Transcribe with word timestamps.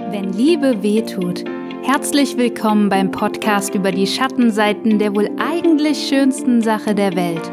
Wenn 0.00 0.32
Liebe 0.32 0.82
wehtut. 0.82 1.44
Herzlich 1.84 2.36
willkommen 2.36 2.88
beim 2.88 3.12
Podcast 3.12 3.74
über 3.76 3.92
die 3.92 4.06
Schattenseiten 4.06 4.98
der 4.98 5.14
wohl 5.14 5.30
eigentlich 5.38 6.08
schönsten 6.08 6.62
Sache 6.62 6.94
der 6.94 7.14
Welt. 7.14 7.52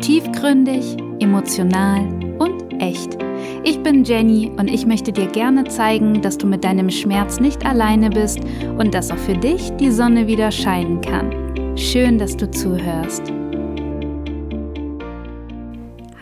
Tiefgründig, 0.00 0.96
emotional 1.20 2.08
und 2.38 2.80
echt. 2.80 3.18
Ich 3.64 3.82
bin 3.82 4.04
Jenny 4.04 4.50
und 4.56 4.68
ich 4.68 4.86
möchte 4.86 5.12
dir 5.12 5.26
gerne 5.26 5.64
zeigen, 5.64 6.22
dass 6.22 6.38
du 6.38 6.46
mit 6.46 6.64
deinem 6.64 6.88
Schmerz 6.88 7.38
nicht 7.38 7.66
alleine 7.66 8.08
bist 8.08 8.40
und 8.78 8.94
dass 8.94 9.10
auch 9.10 9.18
für 9.18 9.36
dich 9.36 9.70
die 9.76 9.90
Sonne 9.90 10.26
wieder 10.26 10.50
scheinen 10.50 11.02
kann. 11.02 11.76
Schön, 11.76 12.18
dass 12.18 12.34
du 12.34 12.50
zuhörst. 12.50 13.30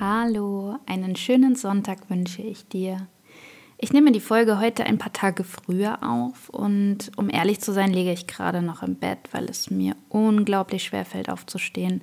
Hallo, 0.01 0.75
einen 0.87 1.15
schönen 1.15 1.55
Sonntag 1.55 2.11
wünsche 2.11 2.43
ich 2.43 2.67
dir. 2.67 3.07
Ich 3.85 3.93
nehme 3.93 4.13
die 4.13 4.21
Folge 4.21 4.61
heute 4.61 4.87
ein 4.87 4.99
paar 4.99 5.13
Tage 5.13 5.43
früher 5.43 6.05
auf 6.09 6.49
und 6.51 7.11
um 7.17 7.29
ehrlich 7.29 7.61
zu 7.61 7.73
sein, 7.73 7.93
liege 7.93 8.13
ich 8.13 8.29
gerade 8.29 8.63
noch 8.63 8.85
im 8.85 8.95
Bett, 8.95 9.19
weil 9.33 9.47
es 9.47 9.73
mir 9.73 9.97
unglaublich 10.09 10.85
schwer 10.85 11.05
fällt 11.05 11.29
aufzustehen. 11.29 12.01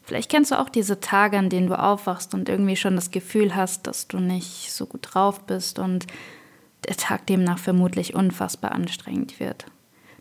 Vielleicht 0.00 0.30
kennst 0.30 0.50
du 0.50 0.58
auch 0.58 0.70
diese 0.70 0.98
Tage, 0.98 1.36
an 1.36 1.50
denen 1.50 1.66
du 1.66 1.78
aufwachst 1.78 2.32
und 2.32 2.48
irgendwie 2.48 2.74
schon 2.74 2.96
das 2.96 3.10
Gefühl 3.10 3.54
hast, 3.54 3.86
dass 3.86 4.08
du 4.08 4.18
nicht 4.18 4.72
so 4.72 4.86
gut 4.86 5.08
drauf 5.12 5.46
bist 5.46 5.78
und 5.78 6.06
der 6.88 6.96
Tag 6.96 7.26
demnach 7.26 7.58
vermutlich 7.58 8.14
unfassbar 8.14 8.72
anstrengend 8.72 9.40
wird. 9.40 9.66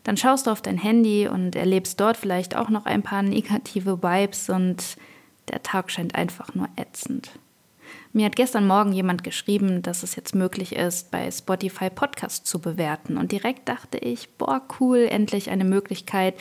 Dann 0.03 0.17
schaust 0.17 0.47
du 0.47 0.51
auf 0.51 0.61
dein 0.61 0.77
Handy 0.77 1.29
und 1.29 1.55
erlebst 1.55 1.97
dort 2.01 2.17
vielleicht 2.17 2.57
auch 2.57 2.67
noch 2.67 2.85
ein 2.85 3.03
paar 3.03 3.23
negative 3.23 4.03
Vibes 4.03 4.49
und 4.49 4.97
der 5.47 5.63
Tag 5.63 5.91
scheint 5.91 6.15
einfach 6.15 6.55
nur 6.55 6.67
ätzend. 6.75 7.31
Mir 8.11 8.25
hat 8.25 8.35
gestern 8.35 8.65
Morgen 8.65 8.91
jemand 8.91 9.23
geschrieben, 9.23 9.83
dass 9.83 10.01
es 10.01 10.15
jetzt 10.15 10.33
möglich 10.33 10.75
ist, 10.75 11.11
bei 11.11 11.29
Spotify 11.29 11.91
Podcasts 11.91 12.49
zu 12.49 12.59
bewerten. 12.59 13.17
Und 13.17 13.31
direkt 13.31 13.69
dachte 13.69 13.99
ich, 13.99 14.29
boah, 14.37 14.61
cool, 14.79 15.07
endlich 15.09 15.51
eine 15.51 15.63
Möglichkeit, 15.63 16.33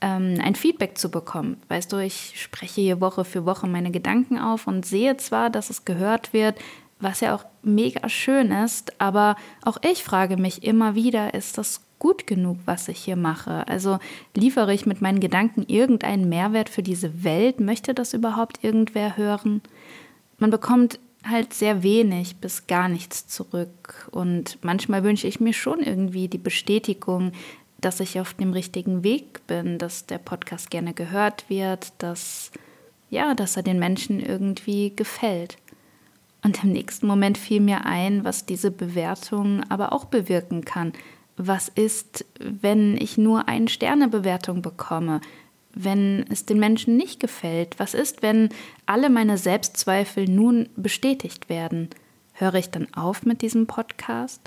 ähm, 0.00 0.38
ein 0.40 0.54
Feedback 0.54 0.96
zu 0.96 1.10
bekommen. 1.10 1.56
Weißt 1.68 1.92
du, 1.92 1.96
ich 1.96 2.40
spreche 2.40 2.80
hier 2.80 3.00
Woche 3.00 3.24
für 3.24 3.44
Woche 3.44 3.66
meine 3.66 3.90
Gedanken 3.90 4.38
auf 4.38 4.68
und 4.68 4.86
sehe 4.86 5.16
zwar, 5.16 5.50
dass 5.50 5.68
es 5.68 5.84
gehört 5.84 6.32
wird, 6.32 6.56
was 7.00 7.20
ja 7.20 7.34
auch 7.34 7.44
mega 7.62 8.08
schön 8.08 8.52
ist, 8.52 9.00
aber 9.00 9.36
auch 9.62 9.78
ich 9.82 10.04
frage 10.04 10.36
mich 10.36 10.62
immer 10.62 10.94
wieder, 10.94 11.34
ist 11.34 11.58
das 11.58 11.82
gut 11.98 12.26
genug, 12.26 12.58
was 12.66 12.88
ich 12.88 12.98
hier 12.98 13.16
mache? 13.16 13.66
Also 13.68 13.98
liefere 14.34 14.72
ich 14.72 14.86
mit 14.86 15.00
meinen 15.00 15.20
Gedanken 15.20 15.64
irgendeinen 15.66 16.28
Mehrwert 16.28 16.68
für 16.68 16.82
diese 16.82 17.24
Welt? 17.24 17.58
Möchte 17.58 17.94
das 17.94 18.14
überhaupt 18.14 18.62
irgendwer 18.62 19.16
hören? 19.16 19.60
Man 20.38 20.50
bekommt 20.50 21.00
halt 21.28 21.54
sehr 21.54 21.82
wenig 21.82 22.36
bis 22.36 22.66
gar 22.66 22.88
nichts 22.88 23.26
zurück. 23.26 24.08
Und 24.10 24.58
manchmal 24.62 25.04
wünsche 25.04 25.26
ich 25.26 25.40
mir 25.40 25.52
schon 25.52 25.80
irgendwie 25.80 26.28
die 26.28 26.38
Bestätigung, 26.38 27.32
dass 27.78 28.00
ich 28.00 28.18
auf 28.20 28.34
dem 28.34 28.52
richtigen 28.52 29.02
Weg 29.04 29.46
bin, 29.46 29.78
dass 29.78 30.06
der 30.06 30.18
Podcast 30.18 30.70
gerne 30.70 30.94
gehört 30.94 31.48
wird, 31.48 31.92
dass 31.98 32.50
ja, 33.10 33.34
dass 33.34 33.56
er 33.56 33.62
den 33.62 33.78
Menschen 33.78 34.20
irgendwie 34.20 34.92
gefällt. 34.94 35.56
Und 36.42 36.62
im 36.62 36.72
nächsten 36.72 37.06
Moment 37.06 37.38
fiel 37.38 37.60
mir 37.60 37.84
ein, 37.84 38.24
was 38.24 38.46
diese 38.46 38.70
Bewertung 38.70 39.62
aber 39.68 39.92
auch 39.92 40.06
bewirken 40.06 40.64
kann. 40.64 40.92
Was 41.36 41.68
ist, 41.68 42.24
wenn 42.38 42.96
ich 42.96 43.18
nur 43.18 43.48
eine 43.48 43.68
Sternebewertung 43.68 44.62
bekomme? 44.62 45.20
Wenn 45.76 46.24
es 46.30 46.46
den 46.46 46.58
Menschen 46.58 46.96
nicht 46.96 47.20
gefällt? 47.20 47.78
Was 47.78 47.94
ist, 47.94 48.22
wenn 48.22 48.48
alle 48.86 49.10
meine 49.10 49.38
Selbstzweifel 49.38 50.24
nun 50.24 50.68
bestätigt 50.74 51.48
werden? 51.48 51.90
Höre 52.32 52.54
ich 52.54 52.70
dann 52.70 52.92
auf 52.94 53.24
mit 53.24 53.42
diesem 53.42 53.66
Podcast? 53.66 54.40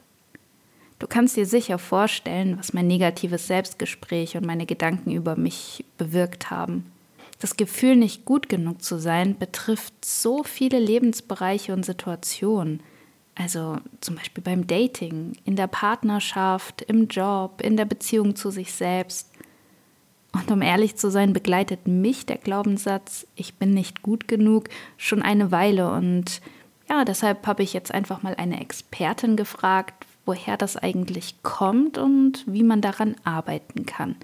Du 0.98 1.08
kannst 1.08 1.38
dir 1.38 1.46
sicher 1.46 1.78
vorstellen, 1.78 2.58
was 2.58 2.74
mein 2.74 2.88
negatives 2.88 3.48
Selbstgespräch 3.48 4.36
und 4.36 4.46
meine 4.46 4.66
Gedanken 4.66 5.12
über 5.12 5.38
mich 5.38 5.86
bewirkt 5.98 6.50
haben. 6.50 6.92
Das 7.40 7.56
Gefühl, 7.56 7.96
nicht 7.96 8.26
gut 8.26 8.50
genug 8.50 8.84
zu 8.84 9.00
sein, 9.00 9.38
betrifft 9.38 9.94
so 10.04 10.44
viele 10.44 10.78
Lebensbereiche 10.78 11.72
und 11.74 11.86
Situationen. 11.86 12.82
Also 13.36 13.78
zum 14.02 14.16
Beispiel 14.16 14.44
beim 14.44 14.68
Dating, 14.68 15.34
in 15.46 15.56
der 15.56 15.68
Partnerschaft, 15.68 16.82
im 16.82 17.08
Job, 17.08 17.62
in 17.62 17.78
der 17.78 17.86
Beziehung 17.86 18.36
zu 18.36 18.52
sich 18.52 18.74
selbst. 18.74 19.29
Und 20.32 20.52
um 20.52 20.62
ehrlich 20.62 20.96
zu 20.96 21.10
sein, 21.10 21.34
begleitet 21.34 21.88
mich 21.88 22.26
der 22.26 22.38
Glaubenssatz, 22.38 23.26
ich 23.36 23.56
bin 23.56 23.74
nicht 23.74 24.02
gut 24.02 24.28
genug, 24.28 24.70
schon 24.98 25.22
eine 25.22 25.52
Weile. 25.52 25.92
Und 25.92 26.42
ja, 26.90 27.04
deshalb 27.04 27.46
habe 27.48 27.64
ich 27.64 27.74
jetzt 27.74 27.94
einfach 27.94 28.22
mal 28.22 28.36
eine 28.36 28.62
Expertin 28.62 29.36
gefragt, 29.36 30.06
woher 30.26 30.58
das 30.58 30.78
eigentlich 30.78 31.42
kommt 31.42 31.98
und 31.98 32.44
wie 32.46 32.64
man 32.64 32.82
daran 32.82 33.16
arbeiten 33.24 33.86
kann. 33.86 34.16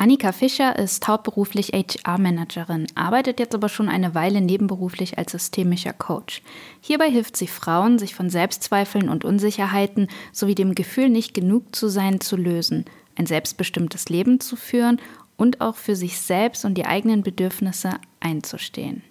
Annika 0.00 0.30
Fischer 0.30 0.78
ist 0.78 1.08
hauptberuflich 1.08 1.72
HR-Managerin, 1.72 2.86
arbeitet 2.94 3.40
jetzt 3.40 3.54
aber 3.56 3.68
schon 3.68 3.88
eine 3.88 4.14
Weile 4.14 4.40
nebenberuflich 4.40 5.18
als 5.18 5.32
systemischer 5.32 5.92
Coach. 5.92 6.40
Hierbei 6.80 7.10
hilft 7.10 7.36
sie 7.36 7.48
Frauen, 7.48 7.98
sich 7.98 8.14
von 8.14 8.30
Selbstzweifeln 8.30 9.08
und 9.08 9.24
Unsicherheiten 9.24 10.06
sowie 10.32 10.54
dem 10.54 10.76
Gefühl, 10.76 11.08
nicht 11.08 11.34
genug 11.34 11.74
zu 11.74 11.88
sein, 11.88 12.20
zu 12.20 12.36
lösen, 12.36 12.84
ein 13.16 13.26
selbstbestimmtes 13.26 14.08
Leben 14.08 14.38
zu 14.38 14.54
führen 14.54 15.00
und 15.38 15.62
auch 15.62 15.76
für 15.76 15.96
sich 15.96 16.18
selbst 16.18 16.66
und 16.66 16.74
die 16.74 16.84
eigenen 16.84 17.22
Bedürfnisse 17.22 17.98
einzustehen. 18.20 19.02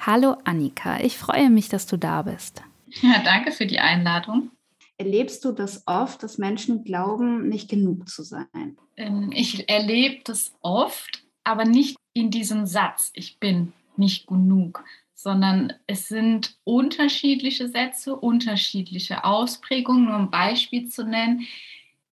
Hallo 0.00 0.36
Annika, 0.44 0.98
ich 1.00 1.16
freue 1.16 1.50
mich, 1.50 1.68
dass 1.68 1.86
du 1.86 1.96
da 1.96 2.22
bist. 2.22 2.62
Ja, 3.02 3.22
danke 3.22 3.52
für 3.52 3.66
die 3.66 3.78
Einladung. 3.78 4.50
Erlebst 4.96 5.44
du 5.44 5.52
das 5.52 5.84
oft, 5.86 6.22
dass 6.24 6.38
Menschen 6.38 6.82
glauben, 6.82 7.48
nicht 7.48 7.68
genug 7.68 8.08
zu 8.08 8.24
sein? 8.24 8.76
Ähm, 8.96 9.30
ich 9.32 9.68
erlebe 9.68 10.22
das 10.24 10.56
oft, 10.60 11.22
aber 11.44 11.64
nicht 11.64 11.96
in 12.14 12.30
diesem 12.30 12.66
Satz, 12.66 13.10
ich 13.14 13.38
bin 13.38 13.72
nicht 13.96 14.26
genug, 14.26 14.82
sondern 15.14 15.72
es 15.86 16.08
sind 16.08 16.56
unterschiedliche 16.64 17.68
Sätze, 17.68 18.16
unterschiedliche 18.16 19.24
Ausprägungen. 19.24 20.06
Nur 20.06 20.16
ein 20.16 20.30
Beispiel 20.30 20.88
zu 20.88 21.04
nennen, 21.04 21.46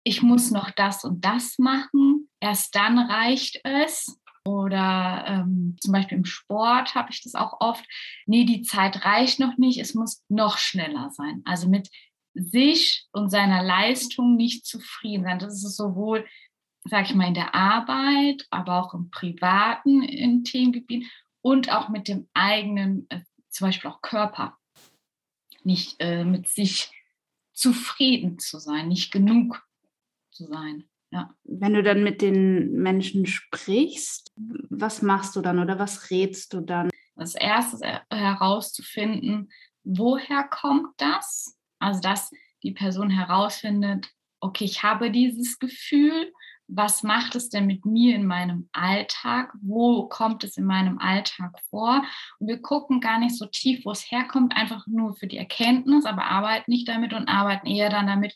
ich 0.04 0.22
muss 0.22 0.52
noch 0.52 0.72
das 0.72 1.04
und 1.04 1.26
das 1.26 1.60
machen, 1.60 2.30
erst 2.42 2.76
dann 2.76 3.00
reicht 3.00 3.62
es. 3.64 4.18
Oder 4.44 5.24
ähm, 5.28 5.78
zum 5.80 5.94
Beispiel 5.94 6.18
im 6.18 6.26
Sport 6.26 6.96
habe 6.96 7.12
ich 7.12 7.22
das 7.22 7.36
auch 7.36 7.62
oft. 7.62 7.86
Nee, 8.26 8.44
die 8.44 8.64
Zeit 8.64 9.06
reicht 9.06 9.40
noch 9.40 9.58
nicht, 9.58 9.80
es 9.80 9.94
muss 9.94 10.24
noch 10.30 10.58
schneller 10.58 11.12
sein. 11.12 11.44
Also 11.46 11.70
mit 11.70 11.90
sich 12.34 13.06
und 13.12 13.30
seiner 13.30 13.62
Leistung 13.62 14.36
nicht 14.36 14.66
zufrieden 14.66 15.24
sein. 15.26 15.40
Das 15.40 15.54
ist 15.54 15.78
sowohl, 15.78 16.26
sage 16.86 17.08
ich 17.08 17.14
mal, 17.14 17.28
in 17.28 17.36
der 17.36 17.54
Arbeit, 17.54 18.48
aber 18.50 18.82
auch 18.84 18.94
im 18.96 19.12
privaten 19.12 20.02
in 20.02 20.44
Themengebiet 20.44 21.06
und 21.42 21.72
auch 21.72 21.90
mit 21.90 22.08
dem 22.08 22.28
eigenen, 22.34 23.06
äh, 23.10 23.22
zum 23.50 23.68
Beispiel 23.68 23.92
auch 23.92 24.02
Körper. 24.02 24.58
Nicht 25.64 25.98
äh, 26.00 26.24
mit 26.24 26.48
sich 26.48 26.92
zufrieden 27.54 28.40
zu 28.40 28.58
sein, 28.58 28.88
nicht 28.88 29.12
genug 29.12 29.64
zu 30.32 30.48
sein. 30.48 30.90
Ja. 31.12 31.30
Wenn 31.44 31.74
du 31.74 31.84
dann 31.84 32.04
mit 32.04 32.22
den 32.22 32.74
Menschen 32.74 33.26
sprichst, 33.26 34.32
was 34.70 35.02
machst 35.02 35.36
du 35.36 35.42
dann 35.42 35.60
oder 35.60 35.78
was 35.78 36.10
rätst 36.10 36.54
du 36.54 36.62
dann? 36.62 36.90
Als 37.16 37.36
erstes 37.36 37.82
herauszufinden, 38.10 39.52
woher 39.84 40.44
kommt 40.44 40.90
das? 40.98 41.58
Also, 41.80 42.00
dass 42.00 42.32
die 42.64 42.72
Person 42.72 43.10
herausfindet, 43.10 44.10
okay, 44.40 44.66
ich 44.66 44.84
habe 44.84 45.12
dieses 45.12 45.60
Gefühl, 45.60 46.32
was 46.74 47.04
macht 47.04 47.36
es 47.36 47.50
denn 47.50 47.68
mit 47.68 47.86
mir 47.86 48.16
in 48.16 48.26
meinem 48.26 48.70
Alltag? 48.72 49.54
Wo 49.62 50.08
kommt 50.08 50.46
es 50.46 50.56
in 50.56 50.64
meinem 50.64 51.00
Alltag 51.00 51.60
vor? 51.70 52.04
Und 52.40 52.48
wir 52.48 52.62
gucken 52.62 53.02
gar 53.02 53.20
nicht 53.20 53.38
so 53.38 53.46
tief, 53.46 53.84
wo 53.84 53.92
es 53.92 54.10
herkommt, 54.10 54.56
einfach 54.56 54.88
nur 54.88 55.14
für 55.16 55.28
die 55.28 55.38
Erkenntnis, 55.38 56.06
aber 56.06 56.24
arbeiten 56.24 56.72
nicht 56.72 56.88
damit 56.88 57.12
und 57.12 57.28
arbeiten 57.28 57.68
eher 57.68 57.90
dann 57.90 58.08
damit, 58.08 58.34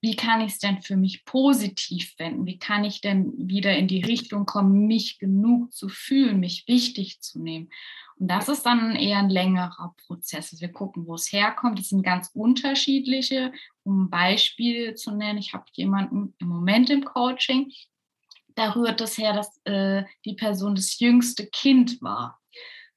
wie 0.00 0.14
kann 0.14 0.40
ich 0.40 0.52
es 0.52 0.58
denn 0.58 0.80
für 0.80 0.96
mich 0.96 1.24
positiv 1.24 2.14
wenden? 2.18 2.46
Wie 2.46 2.58
kann 2.58 2.84
ich 2.84 3.00
denn 3.00 3.32
wieder 3.36 3.76
in 3.76 3.88
die 3.88 4.02
Richtung 4.02 4.46
kommen, 4.46 4.86
mich 4.86 5.18
genug 5.18 5.72
zu 5.72 5.88
fühlen, 5.88 6.40
mich 6.40 6.68
wichtig 6.68 7.20
zu 7.20 7.40
nehmen? 7.40 7.70
Und 8.16 8.28
das 8.28 8.48
ist 8.48 8.64
dann 8.64 8.94
eher 8.94 9.18
ein 9.18 9.30
längerer 9.30 9.94
Prozess. 10.06 10.52
Also 10.52 10.60
wir 10.60 10.72
gucken, 10.72 11.06
wo 11.06 11.14
es 11.14 11.32
herkommt. 11.32 11.78
Das 11.78 11.88
sind 11.88 12.02
ganz 12.02 12.30
unterschiedliche. 12.32 13.52
Um 13.82 14.04
ein 14.04 14.10
Beispiel 14.10 14.94
zu 14.94 15.12
nennen, 15.12 15.38
ich 15.38 15.52
habe 15.52 15.64
jemanden 15.72 16.34
im 16.38 16.48
Moment 16.48 16.90
im 16.90 17.04
Coaching, 17.04 17.72
da 18.54 18.72
rührt 18.72 19.00
es 19.00 19.18
her, 19.18 19.32
dass 19.32 19.60
äh, 19.64 20.04
die 20.24 20.34
Person 20.34 20.74
das 20.74 20.98
jüngste 20.98 21.46
Kind 21.46 22.02
war 22.02 22.40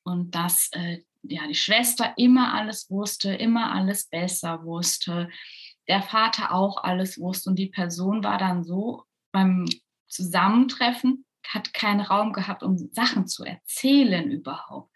und 0.04 0.34
dass 0.34 0.70
äh, 0.72 1.02
ja, 1.24 1.48
die 1.48 1.56
Schwester 1.56 2.14
immer 2.18 2.54
alles 2.56 2.90
wusste, 2.90 3.34
immer 3.34 3.72
alles 3.72 4.08
besser 4.08 4.64
wusste 4.66 5.30
der 5.88 6.02
Vater 6.02 6.54
auch 6.54 6.84
alles 6.84 7.20
wusste 7.20 7.50
und 7.50 7.58
die 7.58 7.70
Person 7.70 8.24
war 8.24 8.38
dann 8.38 8.64
so 8.64 9.04
beim 9.32 9.66
Zusammentreffen, 10.08 11.26
hat 11.48 11.74
keinen 11.74 12.02
Raum 12.02 12.34
gehabt, 12.34 12.64
um 12.64 12.78
Sachen 12.78 13.28
zu 13.28 13.44
erzählen 13.44 14.30
überhaupt, 14.30 14.92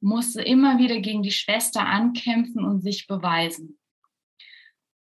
musste 0.00 0.42
immer 0.42 0.78
wieder 0.78 1.00
gegen 1.00 1.22
die 1.22 1.32
Schwester 1.32 1.86
ankämpfen 1.86 2.64
und 2.64 2.80
sich 2.80 3.06
beweisen. 3.06 3.78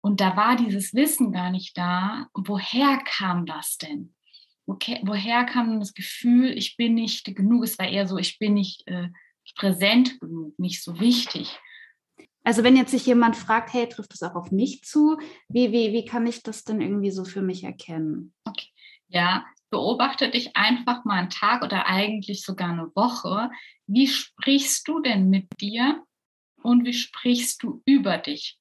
Und 0.00 0.20
da 0.20 0.36
war 0.36 0.56
dieses 0.56 0.92
Wissen 0.94 1.32
gar 1.32 1.50
nicht 1.50 1.78
da. 1.78 2.28
Woher 2.34 2.98
kam 3.04 3.46
das 3.46 3.78
denn? 3.78 4.14
woher 4.66 5.44
kam 5.44 5.78
das 5.78 5.92
Gefühl, 5.92 6.56
ich 6.56 6.76
bin 6.76 6.94
nicht 6.94 7.24
genug? 7.36 7.64
Es 7.64 7.78
war 7.78 7.86
eher 7.86 8.06
so, 8.06 8.16
ich 8.16 8.38
bin 8.38 8.54
nicht 8.54 8.86
äh, 8.86 9.08
präsent 9.56 10.18
genug, 10.20 10.58
nicht 10.58 10.82
so 10.82 11.00
wichtig. 11.00 11.58
Also 12.44 12.62
wenn 12.62 12.76
jetzt 12.76 12.90
sich 12.90 13.06
jemand 13.06 13.36
fragt, 13.36 13.72
hey, 13.72 13.88
trifft 13.88 14.12
das 14.12 14.22
auch 14.22 14.34
auf 14.34 14.52
mich 14.52 14.84
zu? 14.84 15.18
Wie, 15.48 15.72
wie, 15.72 15.92
wie 15.92 16.04
kann 16.04 16.26
ich 16.26 16.42
das 16.42 16.62
denn 16.62 16.80
irgendwie 16.82 17.10
so 17.10 17.24
für 17.24 17.40
mich 17.40 17.64
erkennen? 17.64 18.34
Okay. 18.44 18.68
Ja, 19.08 19.46
beobachte 19.70 20.30
dich 20.30 20.54
einfach 20.54 21.04
mal 21.04 21.18
einen 21.18 21.30
Tag 21.30 21.62
oder 21.62 21.86
eigentlich 21.86 22.44
sogar 22.44 22.70
eine 22.70 22.94
Woche. 22.94 23.50
Wie 23.86 24.06
sprichst 24.06 24.86
du 24.86 25.00
denn 25.00 25.30
mit 25.30 25.46
dir 25.58 26.04
und 26.62 26.84
wie 26.84 26.92
sprichst 26.92 27.62
du 27.62 27.82
über 27.86 28.18
dich? 28.18 28.58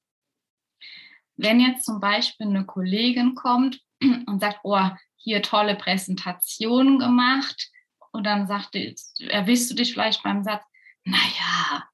Wenn 1.36 1.60
jetzt 1.60 1.84
zum 1.84 2.00
Beispiel 2.00 2.46
eine 2.46 2.64
Kollegin 2.64 3.34
kommt 3.34 3.80
und 4.00 4.40
sagt, 4.40 4.60
oh, 4.62 4.88
hier 5.16 5.42
tolle 5.42 5.76
Präsentationen 5.76 6.98
gemacht 6.98 7.70
und 8.12 8.24
dann 8.24 8.46
sagt, 8.46 8.76
erwischst 9.18 9.70
du 9.70 9.74
dich 9.74 9.92
vielleicht 9.92 10.22
beim 10.22 10.42
Satz, 10.42 10.64
naja, 11.04 11.84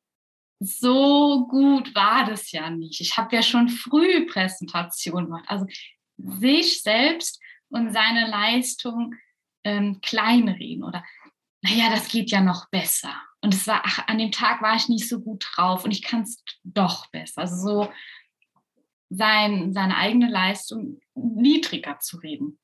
so 0.60 1.46
gut 1.48 1.94
war 1.94 2.26
das 2.26 2.52
ja 2.52 2.70
nicht. 2.70 3.00
Ich 3.00 3.16
habe 3.16 3.34
ja 3.34 3.42
schon 3.42 3.68
früh 3.68 4.26
Präsentationen 4.26 5.26
gemacht. 5.26 5.46
Also 5.48 5.66
sich 6.18 6.82
selbst 6.82 7.40
und 7.70 7.92
seine 7.92 8.28
Leistung 8.28 9.14
ähm, 9.64 10.00
kleinreden 10.02 10.84
oder 10.84 11.04
naja, 11.62 11.90
das 11.90 12.08
geht 12.08 12.30
ja 12.30 12.40
noch 12.40 12.70
besser. 12.70 13.14
Und 13.42 13.54
es 13.54 13.66
war, 13.66 13.82
ach, 13.84 14.06
an 14.06 14.18
dem 14.18 14.32
Tag 14.32 14.62
war 14.62 14.76
ich 14.76 14.88
nicht 14.88 15.08
so 15.08 15.20
gut 15.20 15.46
drauf 15.54 15.84
und 15.84 15.90
ich 15.90 16.02
kann 16.02 16.22
es 16.22 16.42
doch 16.62 17.10
besser. 17.10 17.42
Also 17.42 17.56
so 17.56 17.92
sein, 19.08 19.72
seine 19.72 19.96
eigene 19.96 20.30
Leistung 20.30 21.00
niedriger 21.14 21.98
zu 21.98 22.18
reden. 22.18 22.58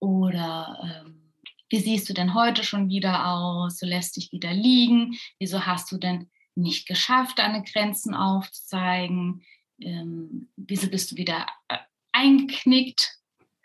Oder 0.00 1.04
ähm, 1.06 1.32
wie 1.68 1.80
siehst 1.80 2.08
du 2.08 2.14
denn 2.14 2.34
heute 2.34 2.64
schon 2.64 2.88
wieder 2.88 3.26
aus? 3.28 3.78
Du 3.78 3.86
lässt 3.86 4.16
dich 4.16 4.32
wieder 4.32 4.52
liegen. 4.52 5.18
Wieso 5.38 5.66
hast 5.66 5.92
du 5.92 5.98
denn 5.98 6.30
nicht 6.58 6.86
geschafft, 6.86 7.38
deine 7.38 7.62
Grenzen 7.62 8.14
aufzuzeigen? 8.14 9.44
Ähm, 9.80 10.50
wieso 10.56 10.90
bist 10.90 11.12
du 11.12 11.16
wieder 11.16 11.46
äh, 11.68 11.78
eingeknickt? 12.12 13.18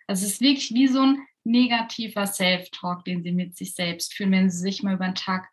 Also 0.07 0.25
es 0.25 0.33
ist 0.33 0.41
wirklich 0.41 0.73
wie 0.73 0.87
so 0.87 1.01
ein 1.01 1.25
negativer 1.43 2.25
Self-Talk, 2.25 3.03
den 3.05 3.23
sie 3.23 3.31
mit 3.31 3.57
sich 3.57 3.73
selbst 3.73 4.13
fühlen, 4.13 4.31
wenn 4.31 4.49
sie 4.49 4.59
sich 4.59 4.83
mal 4.83 4.95
über 4.95 5.05
den 5.05 5.15
Tag 5.15 5.49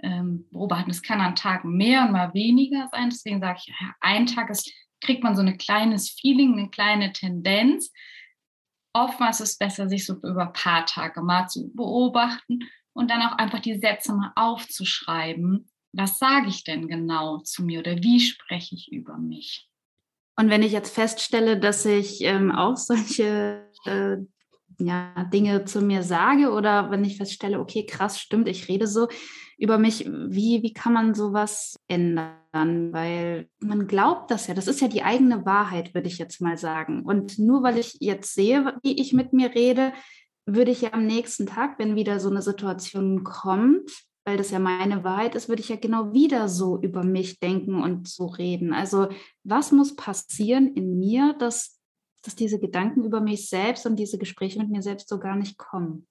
ähm, 0.00 0.46
beobachten. 0.50 0.90
Es 0.90 1.02
kann 1.02 1.20
an 1.20 1.34
Tagen 1.34 1.76
mehr 1.76 2.02
und 2.02 2.12
mal 2.12 2.32
weniger 2.34 2.88
sein. 2.90 3.10
Deswegen 3.10 3.40
sage 3.40 3.58
ich, 3.60 3.66
ja, 3.68 3.94
ein 4.00 4.26
Tag 4.26 4.50
ist, 4.50 4.72
kriegt 5.00 5.22
man 5.22 5.36
so 5.36 5.42
ein 5.42 5.58
kleines 5.58 6.10
Feeling, 6.10 6.52
eine 6.58 6.70
kleine 6.70 7.12
Tendenz. 7.12 7.92
Oftmals 8.92 9.40
ist 9.40 9.50
es 9.50 9.58
besser, 9.58 9.88
sich 9.88 10.06
so 10.06 10.14
über 10.14 10.46
ein 10.46 10.52
paar 10.52 10.86
Tage 10.86 11.20
mal 11.20 11.48
zu 11.48 11.70
beobachten 11.74 12.60
und 12.92 13.10
dann 13.10 13.22
auch 13.22 13.36
einfach 13.38 13.60
die 13.60 13.78
Sätze 13.78 14.14
mal 14.14 14.32
aufzuschreiben. 14.36 15.68
Was 15.96 16.18
sage 16.18 16.48
ich 16.48 16.64
denn 16.64 16.88
genau 16.88 17.38
zu 17.38 17.62
mir 17.64 17.80
oder 17.80 17.96
wie 17.96 18.20
spreche 18.20 18.74
ich 18.74 18.92
über 18.92 19.16
mich? 19.16 19.68
Und 20.36 20.50
wenn 20.50 20.62
ich 20.62 20.72
jetzt 20.72 20.92
feststelle, 20.92 21.58
dass 21.58 21.84
ich 21.84 22.20
ähm, 22.22 22.50
auch 22.50 22.76
solche 22.76 23.70
äh, 23.84 24.16
ja, 24.80 25.24
Dinge 25.32 25.64
zu 25.64 25.80
mir 25.80 26.02
sage 26.02 26.50
oder 26.50 26.90
wenn 26.90 27.04
ich 27.04 27.16
feststelle, 27.16 27.60
okay, 27.60 27.86
krass, 27.86 28.18
stimmt, 28.20 28.48
ich 28.48 28.68
rede 28.68 28.88
so 28.88 29.08
über 29.56 29.78
mich, 29.78 30.04
wie, 30.06 30.62
wie 30.64 30.72
kann 30.72 30.92
man 30.92 31.14
sowas 31.14 31.78
ändern? 31.86 32.92
Weil 32.92 33.48
man 33.60 33.86
glaubt 33.86 34.32
das 34.32 34.48
ja, 34.48 34.54
das 34.54 34.66
ist 34.66 34.80
ja 34.80 34.88
die 34.88 35.02
eigene 35.02 35.46
Wahrheit, 35.46 35.94
würde 35.94 36.08
ich 36.08 36.18
jetzt 36.18 36.40
mal 36.40 36.58
sagen. 36.58 37.04
Und 37.04 37.38
nur 37.38 37.62
weil 37.62 37.78
ich 37.78 37.98
jetzt 38.00 38.34
sehe, 38.34 38.76
wie 38.82 39.00
ich 39.00 39.12
mit 39.12 39.32
mir 39.32 39.54
rede, 39.54 39.92
würde 40.46 40.72
ich 40.72 40.82
ja 40.82 40.92
am 40.92 41.06
nächsten 41.06 41.46
Tag, 41.46 41.78
wenn 41.78 41.94
wieder 41.94 42.18
so 42.18 42.28
eine 42.28 42.42
Situation 42.42 43.22
kommt, 43.22 43.90
weil 44.24 44.36
das 44.38 44.50
ja 44.50 44.58
meine 44.58 45.04
Wahrheit 45.04 45.34
ist, 45.34 45.48
würde 45.48 45.60
ich 45.60 45.68
ja 45.68 45.76
genau 45.76 46.12
wieder 46.12 46.48
so 46.48 46.80
über 46.80 47.04
mich 47.04 47.40
denken 47.40 47.82
und 47.82 48.08
so 48.08 48.26
reden. 48.26 48.72
Also 48.72 49.08
was 49.42 49.70
muss 49.70 49.96
passieren 49.96 50.74
in 50.74 50.98
mir, 50.98 51.34
dass, 51.38 51.78
dass 52.22 52.34
diese 52.34 52.58
Gedanken 52.58 53.04
über 53.04 53.20
mich 53.20 53.48
selbst 53.48 53.84
und 53.86 53.96
diese 53.96 54.18
Gespräche 54.18 54.58
mit 54.58 54.70
mir 54.70 54.82
selbst 54.82 55.08
so 55.08 55.18
gar 55.18 55.36
nicht 55.36 55.58
kommen? 55.58 56.08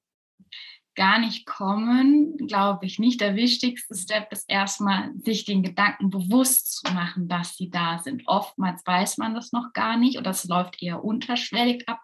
Gar 0.95 1.19
nicht 1.21 1.47
kommen, 1.47 2.37
glaube 2.37 2.85
ich 2.85 2.99
nicht. 2.99 3.19
Der 3.19 3.35
wichtigste 3.35 3.95
Step 3.95 4.31
ist 4.31 4.47
erstmal, 4.47 5.11
sich 5.25 5.43
den 5.43 5.63
Gedanken 5.63 6.11
bewusst 6.11 6.71
zu 6.71 6.93
machen, 6.93 7.27
dass 7.27 7.57
sie 7.57 7.71
da 7.71 7.97
sind. 7.97 8.21
Oftmals 8.27 8.85
weiß 8.85 9.17
man 9.17 9.33
das 9.33 9.51
noch 9.51 9.73
gar 9.73 9.97
nicht 9.97 10.19
oder 10.19 10.29
es 10.29 10.45
läuft 10.45 10.83
eher 10.83 11.03
unterschwellig 11.03 11.89
ab. 11.89 11.99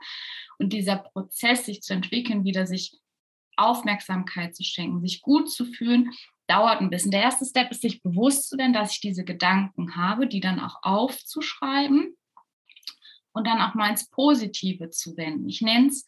Und 0.58 0.74
dieser 0.74 0.98
Prozess, 0.98 1.66
sich 1.66 1.84
zu 1.84 1.94
entwickeln, 1.94 2.44
wieder 2.44 2.66
sich 2.66 3.00
Aufmerksamkeit 3.62 4.56
zu 4.56 4.64
schenken, 4.64 5.02
sich 5.02 5.22
gut 5.22 5.52
zu 5.52 5.66
fühlen, 5.66 6.12
dauert 6.48 6.82
ein 6.82 6.90
bisschen. 6.90 7.12
Der 7.12 7.22
erste 7.22 7.46
Step 7.46 7.72
ist, 7.72 7.82
sich 7.82 8.02
bewusst 8.02 8.50
zu 8.50 8.58
werden, 8.58 8.74
dass 8.74 8.94
ich 8.94 9.02
diese 9.02 9.24
Gedanken 9.24 9.96
habe, 9.96 10.28
die 10.28 10.40
dann 10.40 10.60
auch 10.60 10.78
aufzuschreiben 10.82 12.18
und 13.34 13.48
dann 13.48 13.62
auch 13.62 13.76
mal 13.76 13.90
ins 13.90 14.10
Positive 14.10 14.90
zu 14.90 15.16
wenden. 15.16 15.48
Ich 15.48 15.62
nenne 15.62 15.88
es 15.88 16.06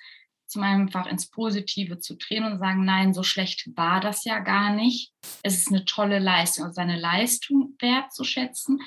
zum 0.47 0.63
einfach 0.63 1.05
ins 1.05 1.29
Positive 1.29 1.99
zu 1.99 2.17
drehen 2.17 2.43
und 2.43 2.59
sagen, 2.59 2.83
nein, 2.83 3.13
so 3.13 3.23
schlecht 3.23 3.69
war 3.77 4.01
das 4.01 4.25
ja 4.25 4.39
gar 4.39 4.73
nicht. 4.73 5.13
Es 5.43 5.57
ist 5.57 5.69
eine 5.69 5.85
tolle 5.85 6.19
Leistung, 6.19 6.65
also 6.65 6.75
seine 6.75 6.99
Leistung 6.99 7.75
wertzuschätzen. 7.79 8.81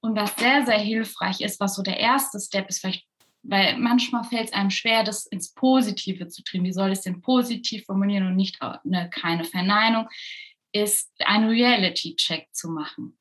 Und 0.00 0.16
was 0.16 0.34
sehr, 0.36 0.64
sehr 0.64 0.78
hilfreich 0.78 1.42
ist, 1.42 1.60
was 1.60 1.74
so 1.74 1.82
der 1.82 1.98
erste 1.98 2.40
Step 2.40 2.68
ist, 2.68 2.80
vielleicht 2.80 3.06
weil 3.42 3.76
manchmal 3.78 4.24
fällt 4.24 4.48
es 4.48 4.52
einem 4.52 4.70
schwer, 4.70 5.04
das 5.04 5.26
ins 5.26 5.52
Positive 5.52 6.28
zu 6.28 6.42
drehen. 6.42 6.64
Wie 6.64 6.72
soll 6.72 6.92
es 6.92 7.02
denn 7.02 7.20
positiv 7.20 7.84
formulieren 7.84 8.26
und 8.26 8.36
nicht 8.36 8.60
eine, 8.60 9.10
keine 9.10 9.44
Verneinung? 9.44 10.08
Ist 10.72 11.10
einen 11.18 11.48
Reality-Check 11.48 12.48
zu 12.52 12.70
machen. 12.70 13.18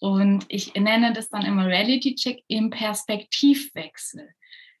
Und 0.00 0.46
ich 0.48 0.74
nenne 0.74 1.12
das 1.12 1.28
dann 1.28 1.44
immer 1.44 1.66
Reality-Check 1.66 2.44
im 2.48 2.70
Perspektivwechsel. 2.70 4.28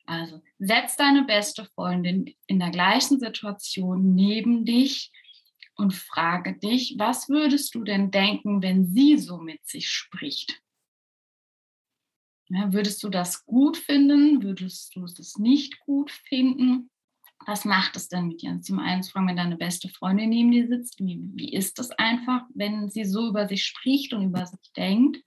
Also 0.06 0.40
setz 0.58 0.96
deine 0.96 1.22
beste 1.24 1.64
Freundin 1.64 2.34
in 2.46 2.58
der 2.58 2.70
gleichen 2.70 3.18
Situation 3.20 4.14
neben 4.14 4.64
dich 4.64 5.12
und 5.76 5.94
frage 5.94 6.58
dich, 6.58 6.94
was 6.98 7.28
würdest 7.28 7.74
du 7.74 7.84
denn 7.84 8.10
denken, 8.10 8.62
wenn 8.62 8.86
sie 8.86 9.16
so 9.16 9.38
mit 9.38 9.66
sich 9.66 9.88
spricht? 9.88 10.61
Ja, 12.54 12.70
würdest 12.70 13.02
du 13.02 13.08
das 13.08 13.46
gut 13.46 13.78
finden? 13.78 14.42
Würdest 14.42 14.94
du 14.94 15.04
es 15.04 15.38
nicht 15.38 15.80
gut 15.80 16.10
finden? 16.10 16.90
Was 17.46 17.64
macht 17.64 17.96
es 17.96 18.08
denn 18.08 18.28
mit 18.28 18.42
dir? 18.42 18.60
Zum 18.60 18.78
einen 18.78 19.02
zu 19.02 19.10
fragen, 19.10 19.28
wenn 19.28 19.36
deine 19.36 19.56
beste 19.56 19.88
Freundin 19.88 20.28
neben 20.28 20.50
dir 20.50 20.68
sitzt, 20.68 21.00
wie, 21.00 21.18
wie 21.34 21.54
ist 21.54 21.78
das 21.78 21.90
einfach, 21.92 22.42
wenn 22.54 22.90
sie 22.90 23.04
so 23.06 23.28
über 23.28 23.48
sich 23.48 23.64
spricht 23.64 24.12
und 24.12 24.24
über 24.24 24.44
sich 24.44 24.60
denkt? 24.76 25.22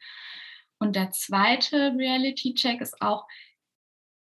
Und 0.77 0.95
der 0.95 1.09
zweite 1.11 1.95
Reality-Check 1.97 2.79
ist 2.79 3.01
auch, 3.01 3.25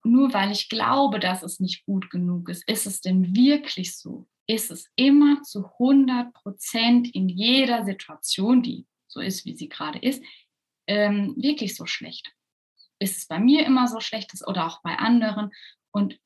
nur 0.03 0.33
weil 0.35 0.51
ich 0.51 0.69
glaube, 0.69 1.21
dass 1.21 1.45
es 1.45 1.61
nicht 1.61 1.87
gut 1.87 2.11
genug 2.11 2.49
ist, 2.49 2.69
ist 2.69 2.87
es 2.87 3.01
denn 3.01 3.37
wirklich 3.37 3.97
so? 3.97 4.27
Ist 4.49 4.73
es 4.73 4.91
immer 4.97 5.43
zu 5.43 5.65
100 5.79 6.35
Prozent 6.35 7.15
in 7.15 7.29
jeder 7.29 7.85
Situation, 7.85 8.63
die 8.63 8.89
so 9.07 9.21
ist, 9.21 9.45
wie 9.45 9.57
sie 9.57 9.69
gerade 9.69 10.01
ist, 10.01 10.25
ähm, 10.89 11.37
wirklich 11.37 11.77
so 11.77 11.87
schlecht? 11.87 12.33
Ist 13.01 13.19
es 13.19 13.27
bei 13.27 13.39
mir 13.39 13.67
immer 13.67 13.89
so 13.89 14.01
schlecht 14.01 14.31
oder 14.47 14.67
auch 14.67 14.83
bei 14.83 14.97
anderen. 14.97 15.51
Und 15.91 16.19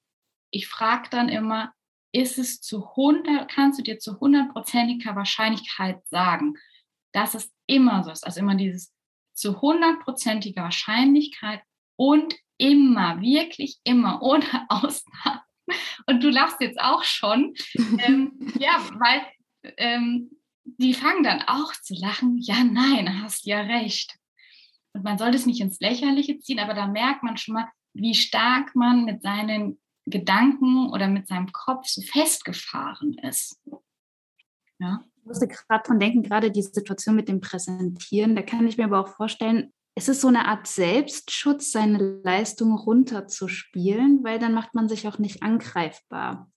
ich 0.51 0.69
frage 0.69 1.09
dann 1.11 1.29
immer, 1.29 1.73
ist 2.13 2.39
es 2.39 2.61
zu 2.61 2.91
100, 2.91 3.51
kannst 3.51 3.79
du 3.79 3.83
dir 3.83 3.99
zu 3.99 4.21
hundertprozentiger 4.21 5.17
Wahrscheinlichkeit 5.17 6.07
sagen, 6.09 6.55
dass 7.13 7.35
es 7.35 7.53
immer 7.67 8.05
so 8.05 8.11
ist, 8.11 8.25
also 8.25 8.41
immer 8.41 8.55
dieses 8.55 8.93
zu 9.33 9.61
hundertprozentiger 9.61 10.63
Wahrscheinlichkeit 10.63 11.63
und 11.97 12.35
immer, 12.57 13.21
wirklich 13.21 13.79
immer, 13.85 14.23
ohne 14.23 14.45
Ausnahme. 14.69 15.43
Und 16.07 16.23
du 16.23 16.31
lachst 16.31 16.61
jetzt 16.61 16.81
auch 16.81 17.03
schon, 17.05 17.55
ähm, 17.99 18.33
ja, 18.59 18.79
weil 18.93 19.27
ähm, 19.79 20.31
die 20.65 20.95
fangen 20.95 21.23
dann 21.23 21.43
auch 21.43 21.73
zu 21.73 21.95
lachen. 21.95 22.39
Ja, 22.39 22.63
nein, 22.65 23.23
hast 23.23 23.47
ja 23.47 23.61
recht. 23.61 24.17
Und 24.95 25.05
man 25.05 25.19
soll 25.19 25.33
das 25.33 25.45
nicht 25.45 25.61
ins 25.61 25.81
Lächerliche 25.81 26.39
ziehen, 26.39 26.61
aber 26.61 26.73
da 26.73 26.87
merkt 26.87 27.23
man 27.23 27.37
schon 27.37 27.55
mal, 27.55 27.69
wie 27.93 28.15
stark 28.15 28.75
man 28.75 29.05
mit 29.05 29.23
seinen 29.23 29.79
Gedanken 30.07 30.91
oder 30.91 31.09
mit 31.09 31.29
seinem 31.29 31.53
Kopf 31.53 31.87
so 31.87 32.01
festgefahren 32.03 33.15
ist. 33.23 33.61
Ja. 34.79 35.01
Ich 35.17 35.25
musste 35.27 35.49
gerade 35.49 35.83
dran 35.87 36.01
denken, 36.01 36.23
gerade 36.23 36.51
die 36.51 36.63
Situation 36.63 37.17
mit 37.17 37.29
dem 37.29 37.41
Präsentieren, 37.41 38.37
da 38.37 38.43
kann 38.43 38.67
ich 38.67 38.77
mir 38.77 38.85
aber 38.85 39.01
auch 39.01 39.09
vorstellen, 39.09 39.73
es 39.97 40.09
ist 40.09 40.21
so 40.21 40.29
eine 40.29 40.47
Art 40.47 40.67
Selbstschutz, 40.67 41.71
seine 41.71 42.21
Leistung 42.23 42.75
runterzuspielen, 42.75 44.25
weil 44.25 44.39
dann 44.39 44.53
macht 44.53 44.75
man 44.75 44.89
sich 44.89 45.07
auch 45.07 45.19
nicht 45.19 45.43
angreifbar. 45.43 46.51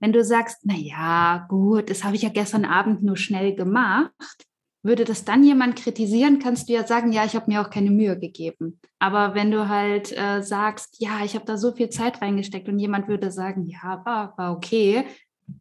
Wenn 0.00 0.12
du 0.12 0.24
sagst, 0.24 0.60
na 0.62 0.74
ja, 0.74 1.46
gut, 1.48 1.90
das 1.90 2.02
habe 2.04 2.16
ich 2.16 2.22
ja 2.22 2.30
gestern 2.30 2.64
Abend 2.64 3.02
nur 3.02 3.16
schnell 3.16 3.54
gemacht, 3.54 4.46
würde 4.82 5.04
das 5.04 5.24
dann 5.24 5.42
jemand 5.42 5.76
kritisieren, 5.76 6.38
kannst 6.38 6.68
du 6.68 6.72
ja 6.72 6.86
sagen, 6.86 7.12
ja, 7.12 7.24
ich 7.24 7.34
habe 7.34 7.50
mir 7.50 7.60
auch 7.60 7.70
keine 7.70 7.90
Mühe 7.90 8.18
gegeben. 8.18 8.80
Aber 8.98 9.34
wenn 9.34 9.50
du 9.50 9.68
halt 9.68 10.16
äh, 10.16 10.42
sagst, 10.42 10.96
ja, 11.00 11.24
ich 11.24 11.34
habe 11.34 11.44
da 11.44 11.56
so 11.56 11.72
viel 11.72 11.90
Zeit 11.90 12.22
reingesteckt 12.22 12.68
und 12.68 12.78
jemand 12.78 13.08
würde 13.08 13.30
sagen, 13.30 13.66
ja, 13.66 14.02
war, 14.04 14.36
war 14.38 14.52
okay, 14.52 15.04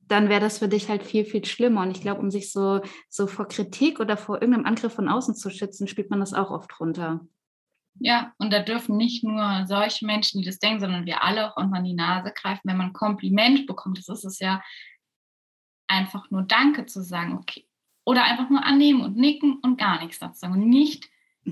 dann 0.07 0.29
wäre 0.29 0.41
das 0.41 0.59
für 0.59 0.67
dich 0.67 0.89
halt 0.89 1.03
viel, 1.03 1.25
viel 1.25 1.45
schlimmer. 1.45 1.81
Und 1.81 1.91
ich 1.91 2.01
glaube, 2.01 2.21
um 2.21 2.29
sich 2.29 2.51
so, 2.51 2.81
so 3.09 3.25
vor 3.27 3.47
Kritik 3.47 4.00
oder 4.00 4.17
vor 4.17 4.41
irgendeinem 4.41 4.65
Angriff 4.65 4.93
von 4.93 5.09
außen 5.09 5.36
zu 5.36 5.50
schützen, 5.50 5.88
spielt 5.88 6.09
man 6.09 6.19
das 6.19 6.33
auch 6.33 6.51
oft 6.51 6.79
runter. 6.79 7.21
Ja, 8.00 8.33
und 8.38 8.53
da 8.53 8.59
dürfen 8.59 8.97
nicht 8.97 9.24
nur 9.24 9.65
solche 9.65 10.05
Menschen, 10.05 10.41
die 10.41 10.45
das 10.45 10.59
denken, 10.59 10.81
sondern 10.81 11.05
wir 11.05 11.24
alle 11.24 11.51
auch 11.51 11.57
unter 11.57 11.81
die 11.81 11.95
Nase 11.95 12.31
greifen. 12.31 12.62
Wenn 12.65 12.77
man 12.77 12.88
ein 12.88 12.93
Kompliment 12.93 13.65
bekommt, 13.65 13.97
das 13.97 14.07
ist 14.07 14.25
es 14.25 14.39
ja 14.39 14.62
einfach 15.88 16.29
nur 16.29 16.43
Danke 16.43 16.86
zu 16.86 17.01
sagen, 17.01 17.38
okay. 17.38 17.66
Oder 18.07 18.23
einfach 18.23 18.49
nur 18.49 18.63
annehmen 18.63 19.01
und 19.01 19.17
nicken 19.17 19.59
und 19.61 19.77
gar 19.77 20.01
nichts 20.01 20.17
dazu 20.19 20.39
sagen 20.39 20.53
und 20.53 20.69
nicht 20.69 21.09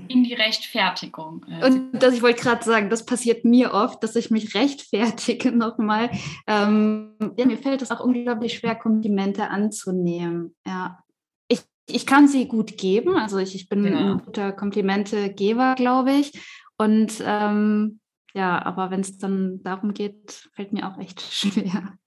in 0.08 0.24
die 0.24 0.32
Rechtfertigung. 0.32 1.44
Äh, 1.50 1.66
und 1.66 2.02
das, 2.02 2.14
ich 2.14 2.22
wollte 2.22 2.42
gerade 2.42 2.64
sagen, 2.64 2.88
das 2.88 3.04
passiert 3.04 3.44
mir 3.44 3.74
oft, 3.74 4.02
dass 4.02 4.16
ich 4.16 4.30
mich 4.30 4.54
rechtfertige 4.54 5.52
nochmal. 5.56 6.08
Ähm, 6.46 7.12
ja, 7.36 7.44
mir 7.44 7.58
fällt 7.58 7.82
es 7.82 7.90
auch 7.90 8.00
unglaublich 8.00 8.54
schwer, 8.54 8.74
Komplimente 8.74 9.50
anzunehmen. 9.50 10.56
Ja. 10.66 11.04
Ich, 11.46 11.60
ich 11.90 12.06
kann 12.06 12.26
sie 12.26 12.48
gut 12.48 12.78
geben, 12.78 13.18
also 13.18 13.36
ich, 13.36 13.54
ich 13.54 13.68
bin 13.68 13.84
ja. 13.84 14.14
ein 14.14 14.22
guter 14.24 14.52
Komplimentegeber, 14.52 15.74
glaube 15.74 16.12
ich. 16.12 16.32
Und 16.78 17.22
ähm, 17.22 18.00
ja, 18.32 18.64
aber 18.64 18.90
wenn 18.90 19.00
es 19.00 19.18
dann 19.18 19.62
darum 19.62 19.92
geht, 19.92 20.48
fällt 20.54 20.72
mir 20.72 20.88
auch 20.88 20.96
echt 20.96 21.20
schwer. 21.30 21.98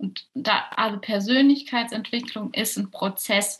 Und 0.00 0.26
da, 0.32 0.64
also 0.76 0.98
Persönlichkeitsentwicklung 0.98 2.54
ist 2.54 2.78
ein 2.78 2.90
Prozess. 2.90 3.58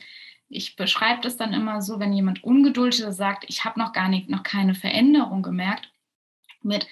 Ich 0.48 0.74
beschreibe 0.74 1.20
das 1.20 1.36
dann 1.36 1.52
immer 1.52 1.82
so, 1.82 2.00
wenn 2.00 2.14
jemand 2.14 2.42
ungeduldig 2.42 3.00
ist, 3.00 3.16
sagt, 3.16 3.44
ich 3.48 3.64
habe 3.66 3.78
noch 3.78 3.92
gar 3.92 4.08
nicht, 4.08 4.30
noch 4.30 4.42
keine 4.42 4.74
Veränderung 4.74 5.42
gemerkt, 5.42 5.92
mit 6.62 6.88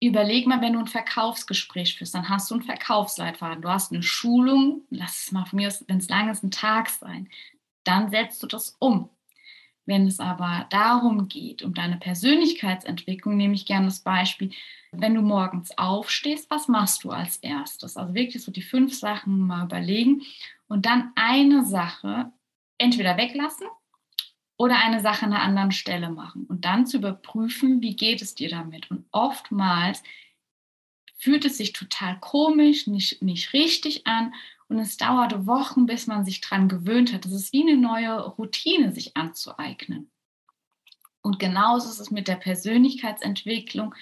überleg 0.00 0.46
mal, 0.46 0.60
wenn 0.60 0.74
du 0.74 0.78
ein 0.78 0.86
Verkaufsgespräch 0.86 1.96
führst, 1.96 2.14
dann 2.14 2.28
hast 2.28 2.50
du 2.50 2.54
einen 2.54 2.62
Verkaufsleitfaden, 2.62 3.62
du 3.62 3.68
hast 3.68 3.92
eine 3.92 4.04
Schulung, 4.04 4.82
lass 4.90 5.26
es 5.26 5.32
mal 5.32 5.46
von 5.46 5.56
mir, 5.56 5.72
wenn 5.88 5.98
es 5.98 6.08
lang 6.08 6.30
ist, 6.30 6.44
ein 6.44 6.52
Tag 6.52 6.88
sein, 6.88 7.28
dann 7.82 8.10
setzt 8.10 8.40
du 8.42 8.46
das 8.46 8.76
um. 8.78 9.10
Wenn 9.84 10.06
es 10.06 10.20
aber 10.20 10.66
darum 10.70 11.28
geht, 11.28 11.62
um 11.62 11.74
deine 11.74 11.96
Persönlichkeitsentwicklung, 11.96 13.36
nehme 13.36 13.54
ich 13.54 13.66
gerne 13.66 13.86
das 13.86 14.00
Beispiel, 14.00 14.52
wenn 14.92 15.14
du 15.14 15.22
morgens 15.22 15.76
aufstehst, 15.76 16.50
was 16.50 16.68
machst 16.68 17.02
du 17.04 17.10
als 17.10 17.38
erstes? 17.38 17.96
Also 17.96 18.14
wirklich 18.14 18.42
so 18.42 18.52
die 18.52 18.62
fünf 18.62 18.94
Sachen 18.94 19.38
mal 19.40 19.64
überlegen 19.64 20.22
und 20.68 20.86
dann 20.86 21.12
eine 21.16 21.64
Sache 21.64 22.30
entweder 22.78 23.16
weglassen 23.16 23.66
oder 24.56 24.78
eine 24.78 25.00
Sache 25.00 25.26
an 25.26 25.32
einer 25.32 25.42
anderen 25.42 25.72
Stelle 25.72 26.10
machen 26.10 26.44
und 26.46 26.64
dann 26.64 26.86
zu 26.86 26.98
überprüfen, 26.98 27.80
wie 27.80 27.96
geht 27.96 28.22
es 28.22 28.34
dir 28.34 28.50
damit. 28.50 28.90
Und 28.90 29.06
oftmals 29.10 30.02
fühlt 31.18 31.44
es 31.44 31.56
sich 31.56 31.72
total 31.72 32.18
komisch, 32.20 32.86
nicht, 32.86 33.22
nicht 33.22 33.52
richtig 33.54 34.06
an 34.06 34.34
und 34.72 34.80
es 34.80 34.96
dauerte 34.96 35.46
Wochen, 35.46 35.86
bis 35.86 36.06
man 36.06 36.24
sich 36.24 36.40
daran 36.40 36.68
gewöhnt 36.68 37.12
hat. 37.12 37.24
Das 37.24 37.32
ist 37.32 37.52
wie 37.52 37.62
eine 37.62 37.76
neue 37.76 38.18
Routine, 38.20 38.92
sich 38.92 39.16
anzueignen. 39.16 40.10
Und 41.22 41.38
genauso 41.38 41.88
ist 41.88 42.00
es 42.00 42.10
mit 42.10 42.26
der 42.26 42.36
Persönlichkeitsentwicklung, 42.36 43.94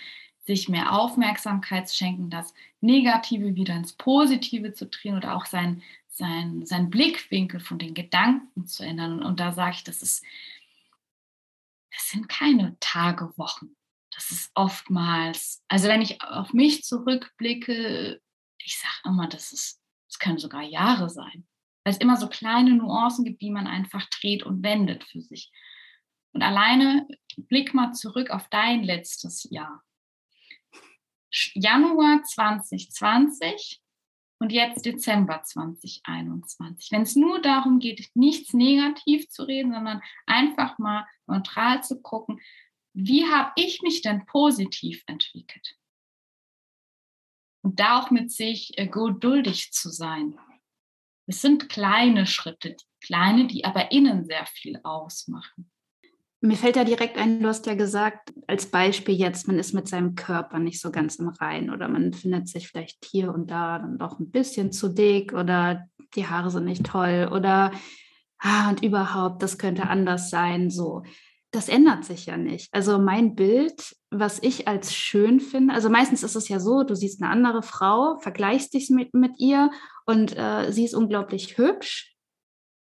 sich 0.46 0.68
mehr 0.68 0.92
Aufmerksamkeit 0.92 1.88
zu 1.88 1.96
schenken, 1.96 2.30
das 2.30 2.54
Negative 2.80 3.54
wieder 3.54 3.74
ins 3.74 3.92
Positive 3.92 4.72
zu 4.72 4.86
drehen 4.86 5.16
oder 5.16 5.36
auch 5.36 5.44
sein, 5.44 5.82
sein, 6.08 6.64
sein 6.64 6.88
Blickwinkel 6.88 7.60
von 7.60 7.78
den 7.78 7.94
Gedanken 7.94 8.66
zu 8.66 8.84
ändern. 8.84 9.22
Und 9.22 9.38
da 9.38 9.52
sage 9.52 9.76
ich, 9.76 9.84
das 9.84 10.02
ist, 10.02 10.24
das 11.92 12.08
sind 12.08 12.28
keine 12.28 12.76
Tage, 12.80 13.36
Wochen. 13.36 13.76
Das 14.14 14.30
ist 14.30 14.50
oftmals, 14.54 15.62
also 15.68 15.88
wenn 15.88 16.02
ich 16.02 16.22
auf 16.22 16.52
mich 16.52 16.84
zurückblicke, 16.84 18.20
ich 18.58 18.78
sage 18.78 18.94
immer, 19.04 19.28
das 19.28 19.52
ist 19.52 19.79
können 20.20 20.38
sogar 20.38 20.62
Jahre 20.62 21.10
sein, 21.10 21.46
weil 21.84 21.92
es 21.92 21.98
immer 21.98 22.16
so 22.16 22.28
kleine 22.28 22.74
Nuancen 22.74 23.24
gibt, 23.24 23.42
die 23.42 23.50
man 23.50 23.66
einfach 23.66 24.06
dreht 24.20 24.42
und 24.44 24.62
wendet 24.62 25.04
für 25.04 25.20
sich. 25.20 25.50
Und 26.32 26.42
alleine 26.42 27.08
blick 27.36 27.74
mal 27.74 27.92
zurück 27.92 28.30
auf 28.30 28.48
dein 28.48 28.84
letztes 28.84 29.48
Jahr. 29.50 29.82
Januar 31.54 32.22
2020 32.22 33.80
und 34.38 34.52
jetzt 34.52 34.86
Dezember 34.86 35.42
2021. 35.42 36.90
Wenn 36.92 37.02
es 37.02 37.14
nur 37.14 37.40
darum 37.40 37.78
geht, 37.78 38.10
nichts 38.14 38.52
negativ 38.52 39.28
zu 39.28 39.44
reden, 39.44 39.72
sondern 39.72 40.02
einfach 40.26 40.78
mal 40.78 41.06
neutral 41.26 41.82
zu 41.82 42.00
gucken, 42.00 42.40
wie 42.92 43.26
habe 43.26 43.52
ich 43.56 43.82
mich 43.82 44.02
denn 44.02 44.26
positiv 44.26 45.02
entwickelt? 45.06 45.76
Und 47.62 47.80
da 47.80 48.00
auch 48.00 48.10
mit 48.10 48.30
sich 48.30 48.76
äh, 48.78 48.86
geduldig 48.86 49.72
zu 49.72 49.90
sein. 49.90 50.38
Es 51.26 51.40
sind 51.42 51.68
kleine 51.68 52.26
Schritte, 52.26 52.76
kleine, 53.00 53.46
die 53.46 53.64
aber 53.64 53.92
innen 53.92 54.24
sehr 54.24 54.46
viel 54.46 54.80
ausmachen. 54.82 55.70
Mir 56.42 56.56
fällt 56.56 56.76
da 56.76 56.84
direkt 56.84 57.18
ein, 57.18 57.40
du 57.42 57.48
hast 57.48 57.66
ja 57.66 57.74
gesagt, 57.74 58.32
als 58.46 58.70
Beispiel 58.70 59.14
jetzt, 59.14 59.46
man 59.46 59.58
ist 59.58 59.74
mit 59.74 59.86
seinem 59.88 60.14
Körper 60.14 60.58
nicht 60.58 60.80
so 60.80 60.90
ganz 60.90 61.16
im 61.16 61.28
Rein 61.28 61.70
oder 61.70 61.86
man 61.86 62.14
findet 62.14 62.48
sich 62.48 62.66
vielleicht 62.66 63.04
hier 63.04 63.32
und 63.34 63.50
da 63.50 63.78
dann 63.78 63.98
doch 63.98 64.18
ein 64.18 64.30
bisschen 64.30 64.72
zu 64.72 64.88
dick 64.88 65.34
oder 65.34 65.86
die 66.14 66.26
Haare 66.26 66.50
sind 66.50 66.64
nicht 66.64 66.86
toll 66.86 67.28
oder 67.30 67.72
ah, 68.38 68.70
und 68.70 68.82
überhaupt, 68.82 69.42
das 69.42 69.58
könnte 69.58 69.88
anders 69.88 70.30
sein. 70.30 70.70
So, 70.70 71.02
das 71.52 71.68
ändert 71.68 72.04
sich 72.04 72.26
ja 72.26 72.36
nicht. 72.36 72.72
Also 72.72 72.98
mein 72.98 73.34
Bild, 73.34 73.96
was 74.10 74.42
ich 74.42 74.68
als 74.68 74.94
schön 74.94 75.40
finde, 75.40 75.74
also 75.74 75.90
meistens 75.90 76.22
ist 76.22 76.36
es 76.36 76.48
ja 76.48 76.60
so, 76.60 76.84
du 76.84 76.94
siehst 76.94 77.20
eine 77.20 77.30
andere 77.30 77.62
Frau, 77.62 78.18
vergleichst 78.18 78.72
dich 78.74 78.90
mit, 78.90 79.14
mit 79.14 79.32
ihr 79.38 79.70
und 80.06 80.36
äh, 80.36 80.70
sie 80.70 80.84
ist 80.84 80.94
unglaublich 80.94 81.58
hübsch 81.58 82.14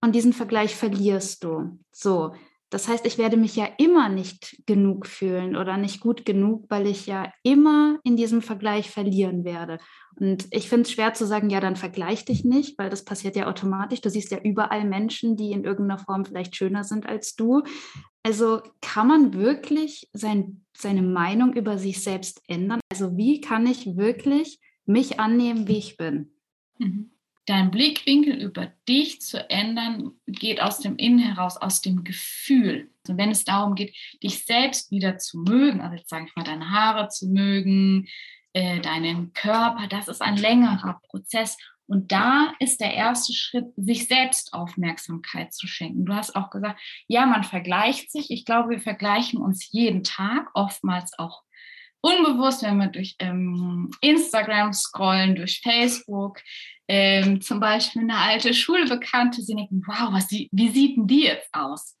und 0.02 0.14
diesen 0.14 0.32
Vergleich 0.32 0.76
verlierst 0.76 1.44
du. 1.44 1.78
So, 1.92 2.34
das 2.70 2.86
heißt, 2.86 3.06
ich 3.06 3.16
werde 3.16 3.36
mich 3.36 3.56
ja 3.56 3.66
immer 3.78 4.08
nicht 4.08 4.62
genug 4.66 5.06
fühlen 5.06 5.56
oder 5.56 5.76
nicht 5.76 6.00
gut 6.00 6.26
genug, 6.26 6.66
weil 6.68 6.86
ich 6.86 7.06
ja 7.06 7.32
immer 7.42 7.98
in 8.04 8.16
diesem 8.16 8.42
Vergleich 8.42 8.90
verlieren 8.90 9.44
werde. 9.44 9.78
Und 10.16 10.46
ich 10.50 10.68
finde 10.68 10.82
es 10.82 10.92
schwer 10.92 11.14
zu 11.14 11.26
sagen, 11.26 11.48
ja, 11.48 11.60
dann 11.60 11.76
vergleich 11.76 12.24
dich 12.24 12.44
nicht, 12.44 12.78
weil 12.78 12.90
das 12.90 13.04
passiert 13.04 13.36
ja 13.36 13.46
automatisch. 13.46 14.02
Du 14.02 14.10
siehst 14.10 14.30
ja 14.30 14.38
überall 14.42 14.84
Menschen, 14.84 15.36
die 15.36 15.52
in 15.52 15.64
irgendeiner 15.64 15.98
Form 15.98 16.24
vielleicht 16.24 16.56
schöner 16.56 16.84
sind 16.84 17.06
als 17.06 17.36
du. 17.36 17.62
Also 18.22 18.60
kann 18.82 19.08
man 19.08 19.32
wirklich 19.32 20.10
sein, 20.12 20.64
seine 20.76 21.02
Meinung 21.02 21.54
über 21.54 21.78
sich 21.78 22.02
selbst 22.02 22.42
ändern? 22.48 22.80
Also 22.90 23.16
wie 23.16 23.40
kann 23.40 23.66
ich 23.66 23.96
wirklich 23.96 24.60
mich 24.84 25.18
annehmen, 25.20 25.68
wie 25.68 25.78
ich 25.78 25.96
bin? 25.96 26.32
Mhm 26.78 27.10
dein 27.48 27.70
Blickwinkel 27.70 28.34
über 28.34 28.72
dich 28.88 29.20
zu 29.20 29.48
ändern, 29.48 30.12
geht 30.26 30.60
aus 30.60 30.80
dem 30.80 30.96
Innen 30.96 31.18
heraus, 31.18 31.56
aus 31.56 31.80
dem 31.80 32.04
Gefühl. 32.04 32.90
Und 33.08 33.14
also 33.14 33.16
wenn 33.16 33.30
es 33.30 33.44
darum 33.44 33.74
geht, 33.74 33.96
dich 34.22 34.44
selbst 34.44 34.90
wieder 34.90 35.18
zu 35.18 35.38
mögen, 35.38 35.80
also 35.80 35.96
jetzt 35.96 36.10
sage 36.10 36.26
ich 36.28 36.36
mal, 36.36 36.44
deine 36.44 36.70
Haare 36.70 37.08
zu 37.08 37.28
mögen, 37.28 38.06
äh, 38.52 38.80
deinen 38.80 39.32
Körper, 39.32 39.86
das 39.88 40.08
ist 40.08 40.20
ein 40.20 40.36
längerer 40.36 41.00
Prozess. 41.08 41.56
Und 41.86 42.12
da 42.12 42.52
ist 42.58 42.82
der 42.82 42.92
erste 42.92 43.32
Schritt, 43.32 43.64
sich 43.76 44.08
selbst 44.08 44.52
Aufmerksamkeit 44.52 45.54
zu 45.54 45.66
schenken. 45.66 46.04
Du 46.04 46.14
hast 46.14 46.36
auch 46.36 46.50
gesagt, 46.50 46.78
ja, 47.06 47.24
man 47.24 47.44
vergleicht 47.44 48.12
sich. 48.12 48.30
Ich 48.30 48.44
glaube, 48.44 48.68
wir 48.68 48.80
vergleichen 48.80 49.40
uns 49.40 49.72
jeden 49.72 50.04
Tag, 50.04 50.50
oftmals 50.52 51.18
auch 51.18 51.42
unbewusst, 52.02 52.62
wenn 52.62 52.76
wir 52.76 52.88
durch 52.88 53.16
ähm, 53.20 53.90
Instagram 54.02 54.74
scrollen, 54.74 55.34
durch 55.34 55.60
Facebook, 55.62 56.40
ähm, 56.88 57.42
zum 57.42 57.60
Beispiel 57.60 58.02
eine 58.02 58.16
alte 58.16 58.54
Schulbekannte, 58.54 59.42
sie 59.42 59.54
denken, 59.54 59.82
wow, 59.86 60.12
was, 60.12 60.30
wie 60.30 60.68
sieht 60.70 60.96
denn 60.96 61.06
die 61.06 61.24
jetzt 61.24 61.52
aus? 61.52 61.96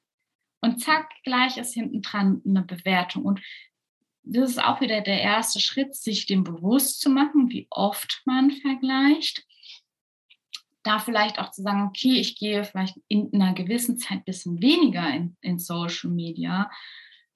Und 0.60 0.80
zack, 0.80 1.10
gleich 1.24 1.58
ist 1.58 1.74
hinten 1.74 2.02
dran 2.02 2.42
eine 2.44 2.62
Bewertung. 2.62 3.24
Und 3.24 3.40
das 4.22 4.50
ist 4.50 4.62
auch 4.62 4.80
wieder 4.80 5.02
der 5.02 5.20
erste 5.20 5.60
Schritt, 5.60 5.94
sich 5.94 6.26
dem 6.26 6.42
bewusst 6.42 7.00
zu 7.00 7.10
machen, 7.10 7.50
wie 7.50 7.66
oft 7.70 8.22
man 8.24 8.50
vergleicht. 8.50 9.46
Da 10.82 10.98
vielleicht 10.98 11.38
auch 11.38 11.50
zu 11.50 11.62
sagen, 11.62 11.82
okay, 11.88 12.18
ich 12.18 12.38
gehe 12.38 12.64
vielleicht 12.64 12.98
in 13.08 13.30
einer 13.32 13.52
gewissen 13.52 13.98
Zeit 13.98 14.18
ein 14.18 14.24
bisschen 14.24 14.62
weniger 14.62 15.08
in, 15.10 15.36
in 15.42 15.58
Social 15.58 16.10
Media. 16.10 16.70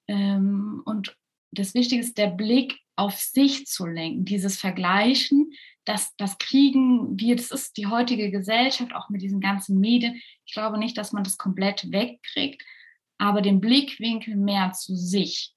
Ähm, 0.07 0.81
und 0.85 1.15
das 1.51 1.75
Wichtige 1.75 2.01
ist, 2.01 2.17
der 2.17 2.27
Blick 2.27 2.79
auf 2.95 3.19
sich 3.19 3.67
zu 3.67 3.85
lenken, 3.85 4.25
dieses 4.25 4.59
Vergleichen, 4.59 5.51
das, 5.85 6.15
das 6.17 6.37
kriegen 6.37 7.19
wir, 7.19 7.35
das 7.35 7.51
ist 7.51 7.77
die 7.77 7.87
heutige 7.87 8.31
Gesellschaft, 8.31 8.93
auch 8.95 9.09
mit 9.09 9.21
diesen 9.21 9.41
ganzen 9.41 9.79
Medien. 9.79 10.21
Ich 10.45 10.53
glaube 10.53 10.77
nicht, 10.77 10.97
dass 10.97 11.11
man 11.11 11.23
das 11.23 11.37
komplett 11.37 11.91
wegkriegt, 11.91 12.63
aber 13.17 13.41
den 13.41 13.59
Blickwinkel 13.61 14.35
mehr 14.35 14.71
zu 14.73 14.95
sich 14.95 15.53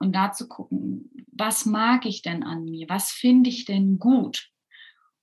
und 0.00 0.14
da 0.14 0.32
zu 0.32 0.48
gucken, 0.48 1.10
was 1.32 1.66
mag 1.66 2.06
ich 2.06 2.22
denn 2.22 2.42
an 2.42 2.64
mir, 2.64 2.88
was 2.88 3.10
finde 3.10 3.50
ich 3.50 3.64
denn 3.64 3.98
gut. 3.98 4.50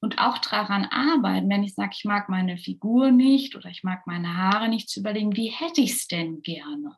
und 0.01 0.19
auch 0.19 0.37
daran 0.37 0.85
arbeiten, 0.85 1.49
wenn 1.49 1.63
ich 1.63 1.73
sage, 1.73 1.91
ich 1.93 2.05
mag 2.05 2.29
meine 2.29 2.57
Figur 2.57 3.11
nicht 3.11 3.55
oder 3.55 3.69
ich 3.69 3.83
mag 3.83 4.05
meine 4.05 4.37
Haare 4.37 4.69
nicht, 4.69 4.89
zu 4.89 4.99
überlegen, 4.99 5.35
wie 5.35 5.49
hätte 5.49 5.81
ich 5.81 5.93
es 5.93 6.07
denn 6.07 6.41
gerne? 6.43 6.95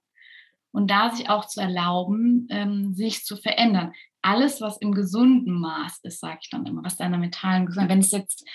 Und 0.72 0.92
da 0.92 1.12
sich 1.12 1.30
auch 1.30 1.46
zu 1.46 1.62
erlauben, 1.62 2.48
ähm, 2.50 2.94
sich 2.94 3.24
zu 3.24 3.38
verändern. 3.38 3.94
Alles, 4.22 4.62
was 4.62 4.78
im 4.78 4.92
gesunden 4.92 5.60
Maß 5.60 6.00
ist, 6.04 6.20
sage 6.20 6.40
ich 6.42 6.50
dann 6.50 6.66
immer, 6.66 6.84
was 6.84 6.98
deiner 6.98 7.18
mentalen 7.18 7.66
Gesundheit, 7.66 7.90
wenn 7.90 8.00
es 8.00 8.12
jetzt 8.12 8.48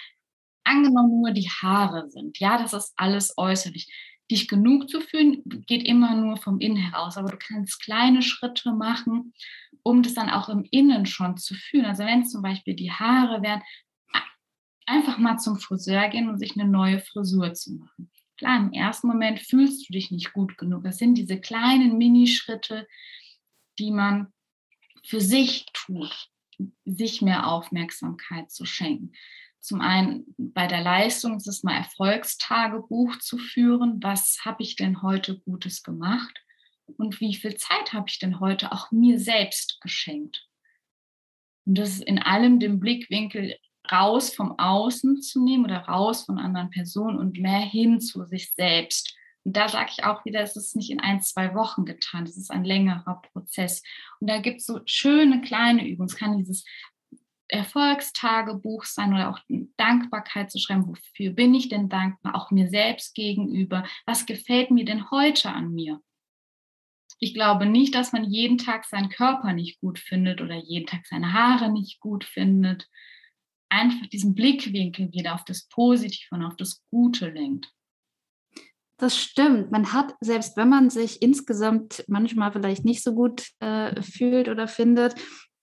angenommen 0.64 1.21
nur 1.21 1.33
die 1.33 1.49
Haare 1.49 2.09
sind, 2.11 2.38
ja, 2.38 2.59
das 2.59 2.73
ist 2.73 2.92
alles 2.97 3.35
äußerlich. 3.37 3.92
Dich 4.31 4.49
genug 4.49 4.88
zu 4.88 5.00
fühlen, 5.00 5.42
geht 5.66 5.87
immer 5.87 6.14
nur 6.14 6.37
vom 6.37 6.61
Innen 6.61 6.76
heraus, 6.76 7.16
aber 7.16 7.31
du 7.31 7.38
kannst 7.38 7.83
kleine 7.83 8.23
Schritte 8.23 8.73
machen, 8.73 9.35
um 9.83 10.02
das 10.02 10.14
dann 10.14 10.31
auch 10.31 10.49
im 10.49 10.64
Innen 10.71 11.07
schon 11.07 11.37
zu 11.37 11.54
fühlen. 11.54 11.85
Also 11.85 12.04
wenn 12.04 12.23
es 12.23 12.31
zum 12.31 12.42
Beispiel 12.42 12.75
die 12.75 12.92
Haare 12.92 13.42
wären, 13.42 13.62
einfach 14.87 15.19
mal 15.19 15.38
zum 15.38 15.59
Friseur 15.59 16.09
gehen 16.09 16.28
und 16.28 16.38
sich 16.38 16.59
eine 16.59 16.69
neue 16.69 17.00
Frisur 17.00 17.52
zu 17.54 17.75
machen. 17.75 18.11
Klar, 18.42 18.58
im 18.58 18.72
ersten 18.72 19.06
Moment 19.06 19.38
fühlst 19.38 19.88
du 19.88 19.92
dich 19.92 20.11
nicht 20.11 20.32
gut 20.32 20.58
genug. 20.58 20.82
Das 20.82 20.99
sind 20.99 21.14
diese 21.14 21.40
kleinen 21.40 21.96
Minischritte, 21.96 22.88
die 23.78 23.92
man 23.92 24.32
für 25.04 25.20
sich 25.20 25.66
tut, 25.72 26.28
sich 26.84 27.22
mehr 27.22 27.46
Aufmerksamkeit 27.46 28.50
zu 28.50 28.64
schenken. 28.64 29.12
Zum 29.61 29.80
einen 29.80 30.25
bei 30.37 30.66
der 30.66 30.82
Leistung 30.82 31.37
ist 31.37 31.46
es 31.46 31.62
mal 31.62 31.76
Erfolgstagebuch 31.76 33.16
zu 33.20 33.38
führen. 33.38 34.02
Was 34.02 34.40
habe 34.44 34.64
ich 34.64 34.75
denn 34.75 35.02
heute 35.02 35.38
Gutes 35.38 35.84
gemacht? 35.84 36.37
Und 36.96 37.20
wie 37.20 37.37
viel 37.37 37.54
Zeit 37.54 37.92
habe 37.92 38.08
ich 38.08 38.18
denn 38.18 38.40
heute 38.40 38.72
auch 38.72 38.90
mir 38.90 39.20
selbst 39.20 39.80
geschenkt? 39.80 40.49
Und 41.64 41.78
das 41.78 41.90
ist 41.90 42.02
in 42.02 42.18
allem 42.18 42.58
den 42.58 42.80
Blickwinkel 42.80 43.56
raus 43.92 44.34
vom 44.34 44.58
Außen 44.58 45.20
zu 45.20 45.44
nehmen 45.44 45.64
oder 45.64 45.80
raus 45.80 46.25
von 46.25 46.38
anderen 46.38 46.70
Personen 46.70 47.18
und 47.18 47.38
mehr 47.38 47.61
hin 47.61 48.00
zu 48.00 48.25
sich 48.25 48.52
selbst. 48.54 49.16
Und 49.44 49.56
da 49.56 49.68
sage 49.68 49.90
ich 49.96 50.04
auch 50.04 50.25
wieder, 50.25 50.40
es 50.40 50.56
ist 50.56 50.76
nicht 50.76 50.90
in 50.90 51.00
ein, 51.00 51.20
zwei 51.20 51.54
Wochen 51.54 51.84
getan, 51.84 52.25
es 52.25 52.37
ist 52.37 52.50
ein 52.50 52.64
längerer 52.64 53.22
Prozess. 53.32 53.82
Und 54.20 54.30
da 54.30 54.38
gibt 54.38 54.61
es 54.61 54.66
so 54.66 54.80
schöne 54.87 55.40
kleine 55.40 55.87
Übungen. 55.87 56.08
Es 56.08 56.16
kann 56.16 56.38
dieses 56.38 56.64
Erfolgstagebuch 57.49 58.84
sein 58.84 59.12
oder 59.12 59.30
auch 59.30 59.38
Dankbarkeit 59.76 60.50
zu 60.50 60.58
schreiben. 60.58 60.88
Wofür 60.88 61.32
bin 61.32 61.54
ich 61.54 61.68
denn 61.68 61.88
dankbar? 61.88 62.34
Auch 62.34 62.50
mir 62.50 62.68
selbst 62.68 63.14
gegenüber. 63.14 63.84
Was 64.06 64.26
gefällt 64.26 64.70
mir 64.70 64.84
denn 64.84 65.11
heute 65.11 65.50
an 65.50 65.72
mir? 65.72 66.00
Ich 67.18 67.34
glaube 67.34 67.66
nicht, 67.66 67.94
dass 67.94 68.12
man 68.12 68.25
jeden 68.25 68.58
Tag 68.58 68.84
seinen 68.84 69.11
Körper 69.11 69.52
nicht 69.52 69.80
gut 69.80 69.99
findet 69.99 70.40
oder 70.40 70.56
jeden 70.56 70.87
Tag 70.87 71.06
seine 71.06 71.32
Haare 71.32 71.70
nicht 71.70 72.00
gut 72.00 72.25
findet. 72.25 72.88
Einfach 73.73 74.07
diesen 74.09 74.35
Blickwinkel 74.35 75.11
wieder 75.12 75.35
auf 75.35 75.45
das 75.45 75.67
Positive 75.69 76.26
und 76.31 76.45
auf 76.45 76.57
das 76.57 76.83
Gute 76.91 77.31
lenkt. 77.31 77.73
Das 78.99 79.17
stimmt. 79.17 79.73
Man 79.73 79.95
hat, 79.95 80.14
selbst 80.21 80.59
wenn 80.59 80.69
man 80.69 80.91
sich 80.91 81.23
insgesamt 81.23 82.05
manchmal 82.07 82.52
vielleicht 82.52 82.85
nicht 82.85 83.02
so 83.02 83.14
gut 83.14 83.49
äh, 83.61 84.02
fühlt 84.02 84.49
oder 84.49 84.69
findet, 84.69 85.14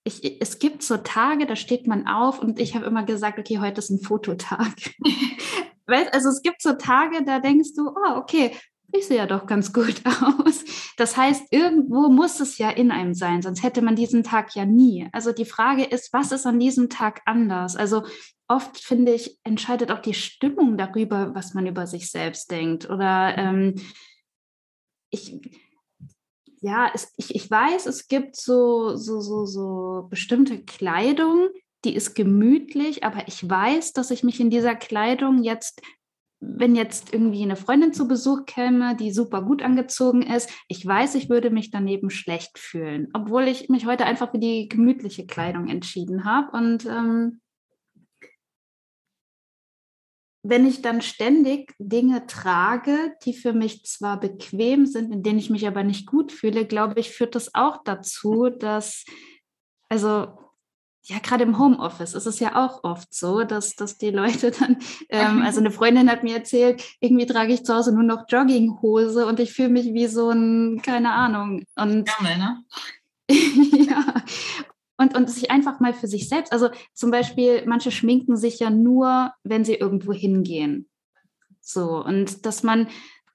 ich, 0.04 0.42
es 0.42 0.58
gibt 0.58 0.82
so 0.82 0.98
Tage, 0.98 1.46
da 1.46 1.56
steht 1.56 1.86
man 1.86 2.08
auf 2.08 2.40
und 2.40 2.60
ich 2.60 2.76
habe 2.76 2.86
immer 2.86 3.04
gesagt, 3.04 3.38
okay, 3.38 3.60
heute 3.60 3.80
ist 3.80 3.92
ein 3.92 4.02
Fototag. 4.02 4.74
also 5.86 6.30
es 6.30 6.42
gibt 6.42 6.64
so 6.64 6.74
Tage, 6.74 7.24
da 7.24 7.40
denkst 7.40 7.76
du, 7.76 7.90
oh, 7.90 8.16
okay, 8.16 8.56
ich 8.92 9.08
sehe 9.08 9.18
ja 9.18 9.26
doch 9.26 9.46
ganz 9.46 9.74
gut 9.74 10.02
aus. 10.06 10.64
Das 10.98 11.18
heißt, 11.18 11.48
irgendwo 11.52 12.10
muss 12.10 12.40
es 12.40 12.58
ja 12.58 12.70
in 12.70 12.92
einem 12.92 13.14
sein, 13.14 13.42
sonst 13.42 13.64
hätte 13.64 13.82
man 13.82 13.96
diesen 13.96 14.24
Tag 14.24 14.56
ja 14.56 14.66
nie. 14.66 15.08
Also 15.12 15.32
die 15.32 15.46
Frage 15.46 15.84
ist, 15.84 16.14
was 16.14 16.32
ist 16.32 16.46
an 16.46 16.60
diesem 16.60 16.90
Tag 16.90 17.22
anders? 17.26 17.76
Also 17.76 18.04
oft 18.48 18.78
finde 18.80 19.14
ich, 19.14 19.40
entscheidet 19.44 19.92
auch 19.92 20.00
die 20.00 20.14
Stimmung 20.14 20.78
darüber, 20.78 21.34
was 21.36 21.54
man 21.54 21.68
über 21.68 21.88
sich 21.88 22.10
selbst 22.12 22.52
denkt. 22.52 22.90
Oder 22.90 23.38
ähm, 23.38 23.76
ich, 25.12 25.40
ja, 26.62 26.92
es, 26.94 27.14
ich, 27.18 27.36
ich 27.36 27.50
weiß, 27.50 27.86
es 27.86 28.08
gibt 28.08 28.36
so, 28.36 28.96
so, 28.96 29.22
so, 29.22 29.46
so 29.46 30.08
bestimmte 30.10 30.64
Kleidung, 30.64 31.50
die 31.86 31.96
ist 31.96 32.16
gemütlich, 32.16 33.04
aber 33.04 33.28
ich 33.28 33.48
weiß, 33.48 33.94
dass 33.94 34.12
ich 34.12 34.24
mich 34.24 34.40
in 34.40 34.50
dieser 34.50 34.76
Kleidung 34.76 35.44
jetzt, 35.44 35.82
wenn 36.42 36.76
jetzt 36.76 37.14
irgendwie 37.14 37.44
eine 37.44 37.56
Freundin 37.56 37.94
zu 37.94 38.08
Besuch 38.08 38.46
käme, 38.46 38.96
die 38.96 39.12
super 39.12 39.42
gut 39.42 39.62
angezogen 39.62 40.22
ist, 40.22 40.50
ich 40.68 40.86
weiß, 40.86 41.16
ich 41.16 41.30
würde 41.30 41.50
mich 41.50 41.70
daneben 41.70 42.10
schlecht 42.10 42.58
fühlen, 42.58 43.10
obwohl 43.14 43.48
ich 43.48 43.70
mich 43.70 43.86
heute 43.86 44.06
einfach 44.06 44.32
für 44.32 44.40
die 44.40 44.70
gemütliche 44.70 45.26
Kleidung 45.26 45.68
entschieden 45.68 46.24
habe. 46.24 46.56
Und 46.56 46.86
ähm, 46.86 47.42
wenn 50.44 50.66
ich 50.66 50.82
dann 50.82 51.02
ständig 51.02 51.74
Dinge 51.78 52.26
trage, 52.26 53.14
die 53.26 53.34
für 53.34 53.52
mich 53.52 53.84
zwar 53.84 54.20
bequem 54.20 54.86
sind, 54.86 55.14
in 55.14 55.24
denen 55.24 55.40
ich 55.40 55.50
mich 55.50 55.68
aber 55.68 55.84
nicht 55.84 56.08
gut 56.08 56.32
fühle, 56.32 56.66
glaube 56.66 57.00
ich, 57.00 57.12
führt 57.12 57.36
das 57.36 57.54
auch 57.54 57.84
dazu, 57.84 58.50
dass, 58.50 59.04
also 59.90 60.49
ja, 61.04 61.18
gerade 61.20 61.44
im 61.44 61.58
Homeoffice 61.58 62.14
ist 62.14 62.26
es 62.26 62.40
ja 62.40 62.56
auch 62.56 62.84
oft 62.84 63.14
so, 63.14 63.44
dass, 63.44 63.76
dass 63.76 63.98
die 63.98 64.12
Leute 64.12 64.52
dann, 64.60 64.78
ähm, 65.10 65.42
also 65.42 65.60
eine 65.60 65.72
Freundin 65.72 66.10
hat 66.10 66.24
mir 66.24 66.36
erzählt, 66.36 66.84
irgendwie 67.00 67.26
trage 67.26 67.54
ich 67.54 67.64
zu 67.64 67.74
Hause 67.74 67.94
nur 67.94 68.04
noch 68.04 68.26
Jogginghose 68.28 69.26
und 69.26 69.40
ich 69.40 69.54
fühle 69.54 69.70
mich 69.70 69.94
wie 69.94 70.08
so 70.08 70.30
ein, 70.30 70.82
keine 70.84 71.12
Ahnung. 71.12 71.64
Und 71.76 72.08
Gammel, 72.08 72.38
ne? 72.38 72.64
ja, 73.30 74.24
und, 74.98 75.16
und 75.16 75.30
sich 75.30 75.50
einfach 75.52 75.80
mal 75.80 75.94
für 75.94 76.08
sich 76.08 76.28
selbst, 76.28 76.52
also 76.52 76.70
zum 76.94 77.12
Beispiel, 77.12 77.64
manche 77.66 77.92
schminken 77.92 78.38
sich 78.38 78.60
ja 78.60 78.70
nur, 78.70 79.32
wenn 79.44 79.64
sie 79.64 79.76
irgendwo 79.76 80.14
hingehen. 80.14 80.90
So, 81.62 82.04
und 82.04 82.46
dass 82.46 82.64
man, 82.64 82.88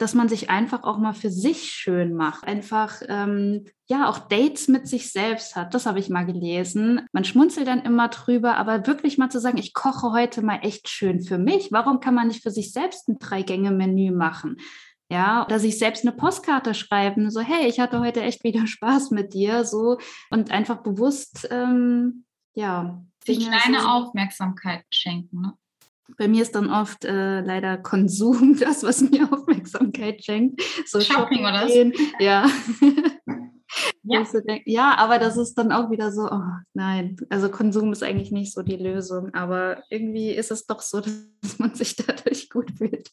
dass 0.04 0.12
man 0.12 0.28
sich 0.28 0.50
einfach 0.50 0.82
auch 0.82 0.98
mal 0.98 1.14
für 1.14 1.30
sich 1.30 1.70
schön 1.70 2.12
macht. 2.12 2.46
Einfach, 2.46 3.00
ähm, 3.08 3.64
ja, 3.86 4.06
auch 4.06 4.18
Dates 4.18 4.68
mit 4.68 4.86
sich 4.86 5.10
selbst 5.10 5.56
hat. 5.56 5.72
Das 5.72 5.86
habe 5.86 5.98
ich 5.98 6.10
mal 6.10 6.26
gelesen. 6.26 7.06
Man 7.12 7.24
schmunzelt 7.24 7.66
dann 7.66 7.80
immer 7.80 8.08
drüber, 8.08 8.58
aber 8.58 8.86
wirklich 8.86 9.16
mal 9.16 9.30
zu 9.30 9.40
sagen, 9.40 9.56
ich 9.56 9.72
koche 9.72 10.12
heute 10.12 10.42
mal 10.42 10.58
echt 10.60 10.90
schön 10.90 11.22
für 11.22 11.38
mich. 11.38 11.72
Warum 11.72 12.00
kann 12.00 12.14
man 12.14 12.28
nicht 12.28 12.42
für 12.42 12.50
sich 12.50 12.70
selbst 12.70 13.08
ein 13.08 13.18
Drei-Gänge-Menü 13.18 14.10
machen? 14.10 14.58
Ja, 15.10 15.46
oder 15.46 15.58
sich 15.58 15.78
selbst 15.78 16.04
eine 16.04 16.14
Postkarte 16.14 16.74
schreiben, 16.74 17.30
so, 17.30 17.40
hey, 17.40 17.66
ich 17.66 17.80
hatte 17.80 18.00
heute 18.00 18.20
echt 18.20 18.44
wieder 18.44 18.66
Spaß 18.66 19.10
mit 19.10 19.32
dir, 19.32 19.64
so 19.64 19.96
und 20.28 20.50
einfach 20.50 20.82
bewusst, 20.82 21.48
ähm, 21.50 22.26
ja. 22.52 23.02
Sich 23.24 23.48
kleine 23.48 23.90
Aufmerksamkeit 23.90 24.84
schenken, 24.90 25.40
ne? 25.40 25.54
Bei 26.18 26.28
mir 26.28 26.42
ist 26.42 26.54
dann 26.54 26.70
oft 26.70 27.04
äh, 27.04 27.40
leider 27.40 27.78
Konsum 27.78 28.56
das, 28.60 28.82
was 28.82 29.00
mir 29.00 29.32
Aufmerksamkeit 29.32 30.24
schenkt. 30.24 30.62
So 30.86 31.00
Shopping, 31.00 31.40
Shopping 31.40 31.40
oder 31.40 31.64
was? 31.64 31.72
Ja. 32.20 32.46
Ja. 34.04 34.24
ja, 34.66 34.94
aber 34.98 35.18
das 35.18 35.36
ist 35.36 35.54
dann 35.54 35.72
auch 35.72 35.90
wieder 35.90 36.12
so, 36.12 36.30
oh 36.30 36.42
nein, 36.74 37.16
also 37.30 37.48
Konsum 37.50 37.90
ist 37.92 38.02
eigentlich 38.02 38.30
nicht 38.30 38.52
so 38.52 38.62
die 38.62 38.76
Lösung, 38.76 39.34
aber 39.34 39.82
irgendwie 39.90 40.30
ist 40.30 40.50
es 40.50 40.66
doch 40.66 40.80
so, 40.80 41.00
dass 41.40 41.58
man 41.58 41.74
sich 41.74 41.96
dadurch 41.96 42.50
gut 42.50 42.70
fühlt. 42.76 43.10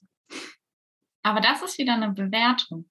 Aber 1.24 1.40
das 1.40 1.62
ist 1.62 1.78
wieder 1.78 1.94
eine 1.94 2.12
Bewertung. 2.12 2.90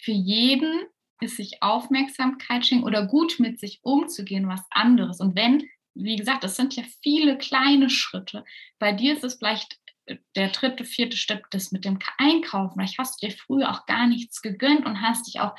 Für 0.00 0.12
jeden 0.12 0.86
ist 1.20 1.36
sich 1.36 1.62
Aufmerksamkeit 1.62 2.66
schenken 2.66 2.84
oder 2.84 3.06
gut 3.06 3.36
mit 3.38 3.58
sich 3.58 3.80
umzugehen 3.82 4.48
was 4.48 4.62
anderes. 4.70 5.20
Und 5.20 5.34
wenn, 5.34 5.66
wie 5.96 6.16
gesagt, 6.16 6.44
das 6.44 6.56
sind 6.56 6.76
ja 6.76 6.84
viele 7.02 7.38
kleine 7.38 7.90
Schritte. 7.90 8.44
Bei 8.78 8.92
dir 8.92 9.14
ist 9.14 9.24
es 9.24 9.36
vielleicht 9.36 9.78
äh, 10.06 10.16
der 10.34 10.50
dritte, 10.50 10.84
vierte 10.84 11.16
Schritt, 11.16 11.42
das 11.50 11.72
mit 11.72 11.84
dem 11.84 11.98
Einkaufen. 12.18 12.74
Vielleicht 12.74 12.98
hast 12.98 13.22
du 13.22 13.26
dir 13.26 13.34
früher 13.34 13.70
auch 13.70 13.86
gar 13.86 14.06
nichts 14.06 14.42
gegönnt 14.42 14.86
und 14.86 15.00
hast 15.00 15.26
dich 15.26 15.40
auch, 15.40 15.56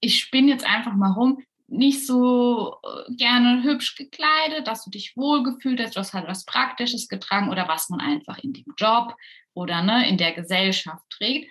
ich 0.00 0.18
spinne 0.18 0.48
jetzt 0.50 0.64
einfach 0.64 0.94
mal 0.94 1.12
rum, 1.12 1.42
nicht 1.66 2.06
so 2.06 2.76
äh, 2.82 3.14
gerne 3.14 3.62
hübsch 3.62 3.94
gekleidet, 3.94 4.66
dass 4.66 4.84
du 4.84 4.90
dich 4.90 5.16
wohlgefühlt 5.16 5.80
hast, 5.80 5.96
du 5.96 6.00
hast 6.00 6.14
halt 6.14 6.26
was 6.26 6.46
Praktisches 6.46 7.08
getragen 7.08 7.50
oder 7.50 7.68
was 7.68 7.90
man 7.90 8.00
einfach 8.00 8.38
in 8.38 8.54
dem 8.54 8.72
Job 8.78 9.14
oder 9.52 9.82
ne, 9.82 10.08
in 10.08 10.16
der 10.16 10.32
Gesellschaft 10.32 11.04
trägt. 11.10 11.50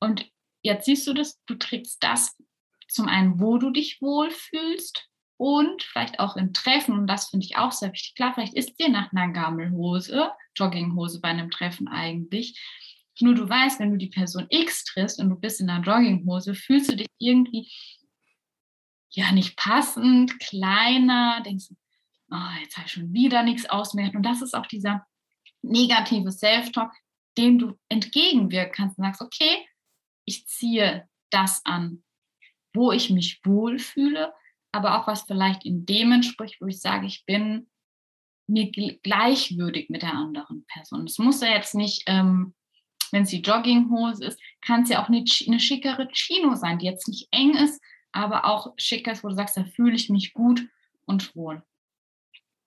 Und 0.00 0.28
jetzt 0.62 0.86
siehst 0.86 1.06
du 1.06 1.14
das, 1.14 1.40
du 1.46 1.54
trägst 1.54 2.02
das 2.02 2.36
zum 2.88 3.06
einen, 3.06 3.40
wo 3.40 3.56
du 3.58 3.70
dich 3.70 4.02
wohlfühlst 4.02 5.08
und 5.42 5.82
vielleicht 5.82 6.20
auch 6.20 6.36
in 6.36 6.52
Treffen. 6.52 6.96
Und 6.96 7.08
das 7.08 7.30
finde 7.30 7.44
ich 7.44 7.56
auch 7.56 7.72
sehr 7.72 7.92
wichtig. 7.92 8.14
Klar, 8.14 8.32
vielleicht 8.32 8.54
ist 8.54 8.78
dir 8.78 8.88
nach 8.88 9.10
einer 9.12 9.32
Gammelhose, 9.32 10.30
Jogginghose 10.54 11.20
bei 11.20 11.30
einem 11.30 11.50
Treffen 11.50 11.88
eigentlich. 11.88 12.62
Nur 13.18 13.34
du 13.34 13.48
weißt, 13.48 13.80
wenn 13.80 13.90
du 13.90 13.96
die 13.96 14.06
Person 14.08 14.46
X 14.50 14.84
triffst 14.84 15.18
und 15.18 15.30
du 15.30 15.34
bist 15.34 15.60
in 15.60 15.68
einer 15.68 15.82
Jogginghose, 15.82 16.54
fühlst 16.54 16.92
du 16.92 16.96
dich 16.96 17.08
irgendwie 17.18 17.68
ja 19.10 19.32
nicht 19.32 19.56
passend, 19.56 20.38
kleiner, 20.38 21.42
denkst 21.44 21.70
oh, 22.30 22.60
jetzt 22.62 22.76
habe 22.76 22.86
ich 22.86 22.92
schon 22.92 23.12
wieder 23.12 23.42
nichts 23.42 23.68
ausmerkt. 23.68 24.14
Und 24.14 24.22
das 24.22 24.42
ist 24.42 24.54
auch 24.54 24.66
dieser 24.66 25.04
negative 25.60 26.30
Self-Talk, 26.30 26.92
dem 27.36 27.58
du 27.58 27.76
entgegenwirken 27.88 28.74
kannst 28.76 28.96
und 28.96 29.06
sagst, 29.06 29.20
okay, 29.20 29.66
ich 30.24 30.46
ziehe 30.46 31.08
das 31.30 31.66
an, 31.66 32.04
wo 32.72 32.92
ich 32.92 33.10
mich 33.10 33.40
wohlfühle, 33.44 34.32
aber 34.72 34.98
auch 34.98 35.06
was 35.06 35.22
vielleicht 35.22 35.64
in 35.64 35.86
dem 35.86 36.12
entspricht, 36.12 36.60
wo 36.60 36.66
ich 36.66 36.80
sage, 36.80 37.06
ich 37.06 37.24
bin 37.26 37.68
mir 38.46 38.70
gleichwürdig 38.70 39.88
mit 39.88 40.02
der 40.02 40.14
anderen 40.14 40.64
Person. 40.66 41.04
Es 41.04 41.18
muss 41.18 41.40
ja 41.40 41.48
jetzt 41.48 41.74
nicht, 41.74 42.02
ähm, 42.06 42.54
wenn 43.12 43.22
es 43.22 43.30
die 43.30 43.42
Jogginghose 43.42 44.24
ist, 44.24 44.40
kann 44.62 44.82
es 44.82 44.88
ja 44.88 45.02
auch 45.02 45.08
eine, 45.08 45.24
eine 45.46 45.60
schickere 45.60 46.08
Chino 46.08 46.54
sein, 46.54 46.78
die 46.78 46.86
jetzt 46.86 47.08
nicht 47.08 47.28
eng 47.30 47.54
ist, 47.54 47.80
aber 48.10 48.44
auch 48.46 48.72
schick 48.76 49.06
ist, 49.06 49.22
wo 49.22 49.28
du 49.28 49.34
sagst, 49.34 49.56
da 49.56 49.64
fühle 49.64 49.94
ich 49.94 50.10
mich 50.10 50.32
gut 50.32 50.66
und 51.04 51.34
wohl. 51.36 51.62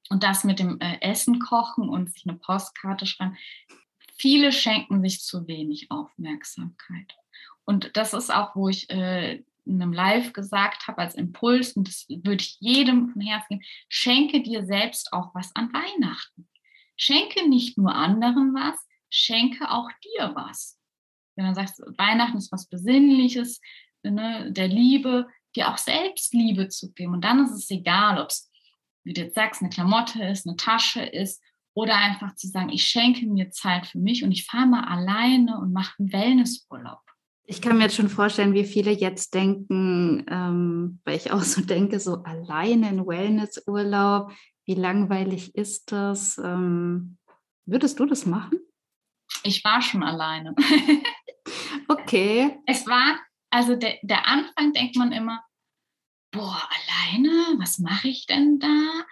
Und 0.10 0.24
das 0.24 0.44
mit 0.44 0.60
dem 0.60 0.80
äh, 0.80 1.00
Essen 1.02 1.40
kochen 1.40 1.90
und 1.90 2.12
sich 2.12 2.28
eine 2.28 2.38
Postkarte 2.38 3.06
schreiben, 3.06 3.38
viele 4.18 4.52
schenken 4.52 5.02
sich 5.02 5.22
zu 5.22 5.48
wenig 5.48 5.90
Aufmerksamkeit. 5.90 7.16
Und 7.66 7.98
das 7.98 8.14
ist 8.14 8.34
auch, 8.34 8.56
wo 8.56 8.70
ich 8.70 8.90
äh, 8.92 9.44
in 9.66 9.82
einem 9.82 9.94
Live 9.94 10.34
gesagt 10.34 10.88
habe 10.88 11.00
als 11.00 11.16
Impuls, 11.16 11.74
und 11.74 11.88
das 11.88 12.06
würde 12.10 12.42
ich 12.42 12.58
jedem 12.60 13.10
von 13.10 13.22
Herzen 13.22 13.48
geben, 13.50 13.66
schenke 13.90 14.44
dir 14.44 14.66
selbst 14.66 15.12
auch 15.14 15.34
was 15.34 15.56
an 15.56 15.74
Weihnachten. 15.74 16.48
Schenke 16.98 17.50
nicht 17.50 17.78
nur 17.78 17.94
anderen 17.94 18.54
was, 18.54 18.80
schenke 19.10 19.70
auch 19.70 19.90
dir 20.04 20.32
was. 20.36 20.80
Wenn 21.36 21.46
man 21.46 21.56
sagt, 21.56 21.80
Weihnachten 21.98 22.38
ist 22.38 22.52
was 22.52 22.68
Besinnliches, 22.68 23.60
ne, 24.04 24.52
der 24.52 24.68
Liebe, 24.68 25.28
dir 25.56 25.70
auch 25.70 25.78
selbst 25.78 26.34
Liebe 26.34 26.70
zu 26.70 26.92
geben. 26.94 27.14
Und 27.14 27.22
dann 27.24 27.44
ist 27.44 27.52
es 27.52 27.70
egal, 27.70 28.20
ob 28.20 28.30
es, 28.30 28.52
wie 29.04 29.14
du 29.14 29.22
jetzt 29.22 29.36
sagst, 29.36 29.62
eine 29.62 29.70
Klamotte 29.70 30.24
ist, 30.24 30.48
eine 30.48 30.58
Tasche 30.58 31.02
ist 31.02 31.42
oder 31.74 31.96
einfach 31.96 32.36
zu 32.36 32.48
sagen, 32.48 32.70
ich 32.70 32.86
schenke 32.86 33.26
mir 33.26 33.52
Zeit 33.52 33.86
für 33.86 34.00
mich 34.00 34.24
und 34.24 34.32
ich 34.32 34.46
fahre 34.46 34.68
mal 34.68 34.86
alleine 34.86 35.60
und 35.60 35.74
mache 35.74 35.96
einen 36.00 36.12
Wellnessurlaub. 36.12 37.05
Ich 37.48 37.62
kann 37.62 37.78
mir 37.78 37.84
jetzt 37.84 37.96
schon 37.96 38.10
vorstellen, 38.10 38.54
wie 38.54 38.66
viele 38.66 38.92
jetzt 38.92 39.34
denken, 39.34 40.26
ähm, 40.30 41.00
weil 41.06 41.16
ich 41.16 41.32
auch 41.32 41.44
so 41.44 41.62
denke, 41.62 42.00
so 42.00 42.24
alleine 42.24 42.90
in 42.90 43.06
Wellnessurlaub, 43.06 44.32
wie 44.66 44.74
langweilig 44.74 45.54
ist 45.56 45.92
das? 45.92 46.40
Ähm, 46.40 47.18
würdest 47.66 48.00
du 48.00 48.06
das 48.06 48.26
machen? 48.26 48.60
Ich 49.44 49.64
war 49.64 49.82
schon 49.82 50.04
alleine. 50.04 50.56
okay. 51.88 52.58
Es 52.66 52.88
war, 52.88 53.20
also 53.52 53.76
der, 53.76 54.00
der 54.02 54.28
Anfang 54.28 54.74
denkt 54.74 54.96
man 54.96 55.12
immer, 55.12 55.44
boah, 56.32 56.68
alleine, 56.70 57.60
was 57.60 57.78
mache 57.78 58.08
ich 58.08 58.26
denn 58.26 58.58
da? 58.60 59.06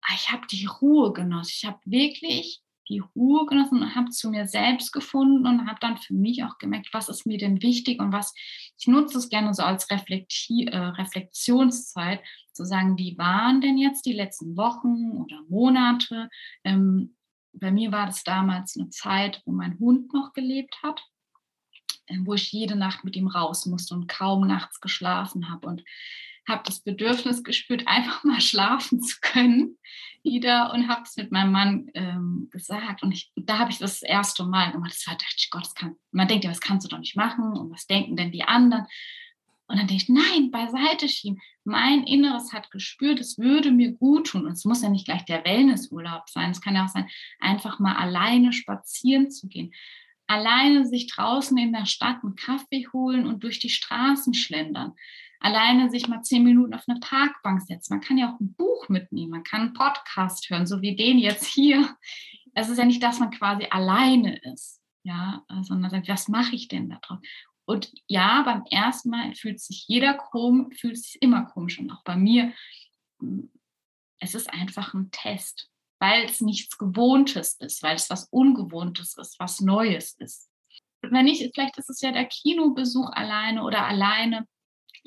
Ah, 0.00 0.14
ich 0.14 0.30
habe 0.30 0.46
die 0.46 0.64
Ruhe 0.64 1.12
genossen. 1.12 1.52
Ich 1.56 1.64
habe 1.66 1.80
wirklich 1.84 2.63
die 2.88 2.98
Ruhe 2.98 3.46
genossen 3.46 3.82
und 3.82 3.94
habe 3.94 4.10
zu 4.10 4.30
mir 4.30 4.46
selbst 4.46 4.92
gefunden 4.92 5.46
und 5.46 5.66
habe 5.66 5.78
dann 5.80 5.96
für 5.96 6.14
mich 6.14 6.44
auch 6.44 6.58
gemerkt, 6.58 6.88
was 6.92 7.08
ist 7.08 7.26
mir 7.26 7.38
denn 7.38 7.62
wichtig 7.62 8.00
und 8.00 8.12
was, 8.12 8.34
ich 8.78 8.86
nutze 8.86 9.18
es 9.18 9.28
gerne 9.28 9.54
so 9.54 9.62
als 9.62 9.90
Reflekti 9.90 10.66
äh, 10.66 10.76
Reflexionszeit, 10.76 12.20
zu 12.52 12.64
sagen, 12.64 12.96
wie 12.98 13.18
waren 13.18 13.60
denn 13.60 13.76
jetzt 13.76 14.06
die 14.06 14.12
letzten 14.12 14.56
Wochen 14.56 15.18
oder 15.22 15.42
Monate? 15.48 16.28
Ähm, 16.62 17.16
bei 17.52 17.70
mir 17.70 17.92
war 17.92 18.06
das 18.06 18.22
damals 18.24 18.76
eine 18.76 18.90
Zeit, 18.90 19.42
wo 19.44 19.52
mein 19.52 19.78
Hund 19.78 20.12
noch 20.12 20.32
gelebt 20.32 20.76
hat, 20.82 21.02
äh, 22.06 22.18
wo 22.24 22.34
ich 22.34 22.52
jede 22.52 22.76
Nacht 22.76 23.04
mit 23.04 23.16
ihm 23.16 23.26
raus 23.26 23.66
musste 23.66 23.94
und 23.94 24.08
kaum 24.08 24.46
nachts 24.46 24.80
geschlafen 24.80 25.50
habe 25.50 25.66
und 25.66 25.84
habe 26.48 26.62
das 26.64 26.80
Bedürfnis 26.80 27.42
gespürt, 27.44 27.84
einfach 27.86 28.24
mal 28.24 28.40
schlafen 28.40 29.00
zu 29.02 29.16
können 29.20 29.78
wieder 30.24 30.72
und 30.72 30.88
habe 30.88 31.02
es 31.02 31.16
mit 31.16 31.30
meinem 31.30 31.52
Mann 31.52 31.90
ähm, 31.94 32.48
gesagt. 32.50 33.02
Und 33.02 33.12
ich, 33.12 33.30
da 33.36 33.58
habe 33.58 33.70
ich 33.70 33.78
das, 33.78 34.00
das 34.00 34.08
erste 34.08 34.44
Mal 34.44 34.72
gemacht. 34.72 34.92
Das 34.92 35.06
war, 35.06 35.14
dachte 35.14 35.36
ich, 35.36 35.50
Gott, 35.50 35.64
das 35.64 35.74
kann, 35.74 35.96
man 36.12 36.28
denkt 36.28 36.44
ja, 36.44 36.50
was 36.50 36.62
kannst 36.62 36.86
du 36.86 36.88
doch 36.88 36.98
nicht 36.98 37.16
machen 37.16 37.44
und 37.56 37.70
was 37.70 37.86
denken 37.86 38.16
denn 38.16 38.32
die 38.32 38.44
anderen? 38.44 38.86
Und 39.66 39.78
dann 39.78 39.86
denke 39.86 40.02
ich, 40.02 40.08
nein, 40.08 40.50
beiseite 40.50 41.08
schieben. 41.08 41.40
Mein 41.64 42.04
Inneres 42.04 42.52
hat 42.52 42.70
gespürt, 42.70 43.20
es 43.20 43.38
würde 43.38 43.70
mir 43.70 43.92
gut 43.92 44.28
tun. 44.28 44.46
Und 44.46 44.52
es 44.52 44.64
muss 44.64 44.82
ja 44.82 44.88
nicht 44.88 45.06
gleich 45.06 45.24
der 45.24 45.44
Wellnessurlaub 45.44 46.28
sein. 46.28 46.50
Es 46.50 46.60
kann 46.60 46.74
ja 46.74 46.84
auch 46.84 46.88
sein, 46.90 47.08
einfach 47.38 47.78
mal 47.78 47.96
alleine 47.96 48.52
spazieren 48.52 49.30
zu 49.30 49.48
gehen. 49.48 49.72
Alleine 50.26 50.86
sich 50.86 51.06
draußen 51.06 51.56
in 51.56 51.72
der 51.72 51.86
Stadt 51.86 52.22
einen 52.22 52.36
Kaffee 52.36 52.86
holen 52.92 53.26
und 53.26 53.42
durch 53.42 53.58
die 53.58 53.70
Straßen 53.70 54.34
schlendern 54.34 54.94
alleine 55.44 55.90
sich 55.90 56.08
mal 56.08 56.22
zehn 56.22 56.42
Minuten 56.42 56.72
auf 56.72 56.84
eine 56.88 56.98
Parkbank 57.00 57.60
setzen. 57.60 57.92
Man 57.92 58.00
kann 58.00 58.16
ja 58.16 58.32
auch 58.32 58.40
ein 58.40 58.54
Buch 58.54 58.88
mitnehmen, 58.88 59.30
man 59.30 59.44
kann 59.44 59.60
einen 59.60 59.74
Podcast 59.74 60.48
hören, 60.48 60.66
so 60.66 60.80
wie 60.80 60.96
den 60.96 61.18
jetzt 61.18 61.44
hier. 61.44 61.94
Es 62.54 62.70
ist 62.70 62.78
ja 62.78 62.86
nicht, 62.86 63.02
dass 63.02 63.20
man 63.20 63.30
quasi 63.30 63.66
alleine 63.68 64.38
ist, 64.52 64.80
ja, 65.02 65.44
sondern 65.60 65.90
sagt, 65.90 66.08
was 66.08 66.28
mache 66.28 66.54
ich 66.54 66.68
denn 66.68 66.88
da 66.88 66.98
drauf? 67.02 67.18
Und 67.66 67.92
ja, 68.06 68.42
beim 68.42 68.64
ersten 68.70 69.10
Mal 69.10 69.34
fühlt 69.34 69.60
sich 69.60 69.84
jeder 69.86 70.14
komisch, 70.14 70.80
fühlt 70.80 70.96
sich 70.96 71.20
immer 71.20 71.44
komisch 71.44 71.78
und 71.78 71.90
auch 71.90 72.04
bei 72.04 72.16
mir. 72.16 72.54
Es 74.18 74.34
ist 74.34 74.50
einfach 74.50 74.94
ein 74.94 75.10
Test, 75.10 75.68
weil 75.98 76.24
es 76.24 76.40
nichts 76.40 76.78
Gewohntes 76.78 77.56
ist, 77.60 77.82
weil 77.82 77.96
es 77.96 78.08
was 78.08 78.28
Ungewohntes 78.30 79.18
ist, 79.18 79.38
was 79.38 79.60
Neues 79.60 80.14
ist. 80.18 80.48
Wenn 81.02 81.26
nicht, 81.26 81.50
vielleicht 81.54 81.76
ist 81.76 81.90
es 81.90 82.00
ja 82.00 82.12
der 82.12 82.24
Kinobesuch 82.24 83.10
alleine 83.12 83.62
oder 83.62 83.86
alleine 83.86 84.46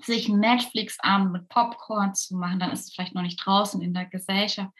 sich 0.01 0.29
einen 0.29 0.39
Netflix-Abend 0.39 1.31
mit 1.31 1.49
Popcorn 1.49 2.13
zu 2.13 2.35
machen, 2.35 2.59
dann 2.59 2.71
ist 2.71 2.85
es 2.85 2.93
vielleicht 2.93 3.15
noch 3.15 3.23
nicht 3.23 3.37
draußen 3.43 3.81
in 3.81 3.93
der 3.93 4.05
Gesellschaft. 4.05 4.71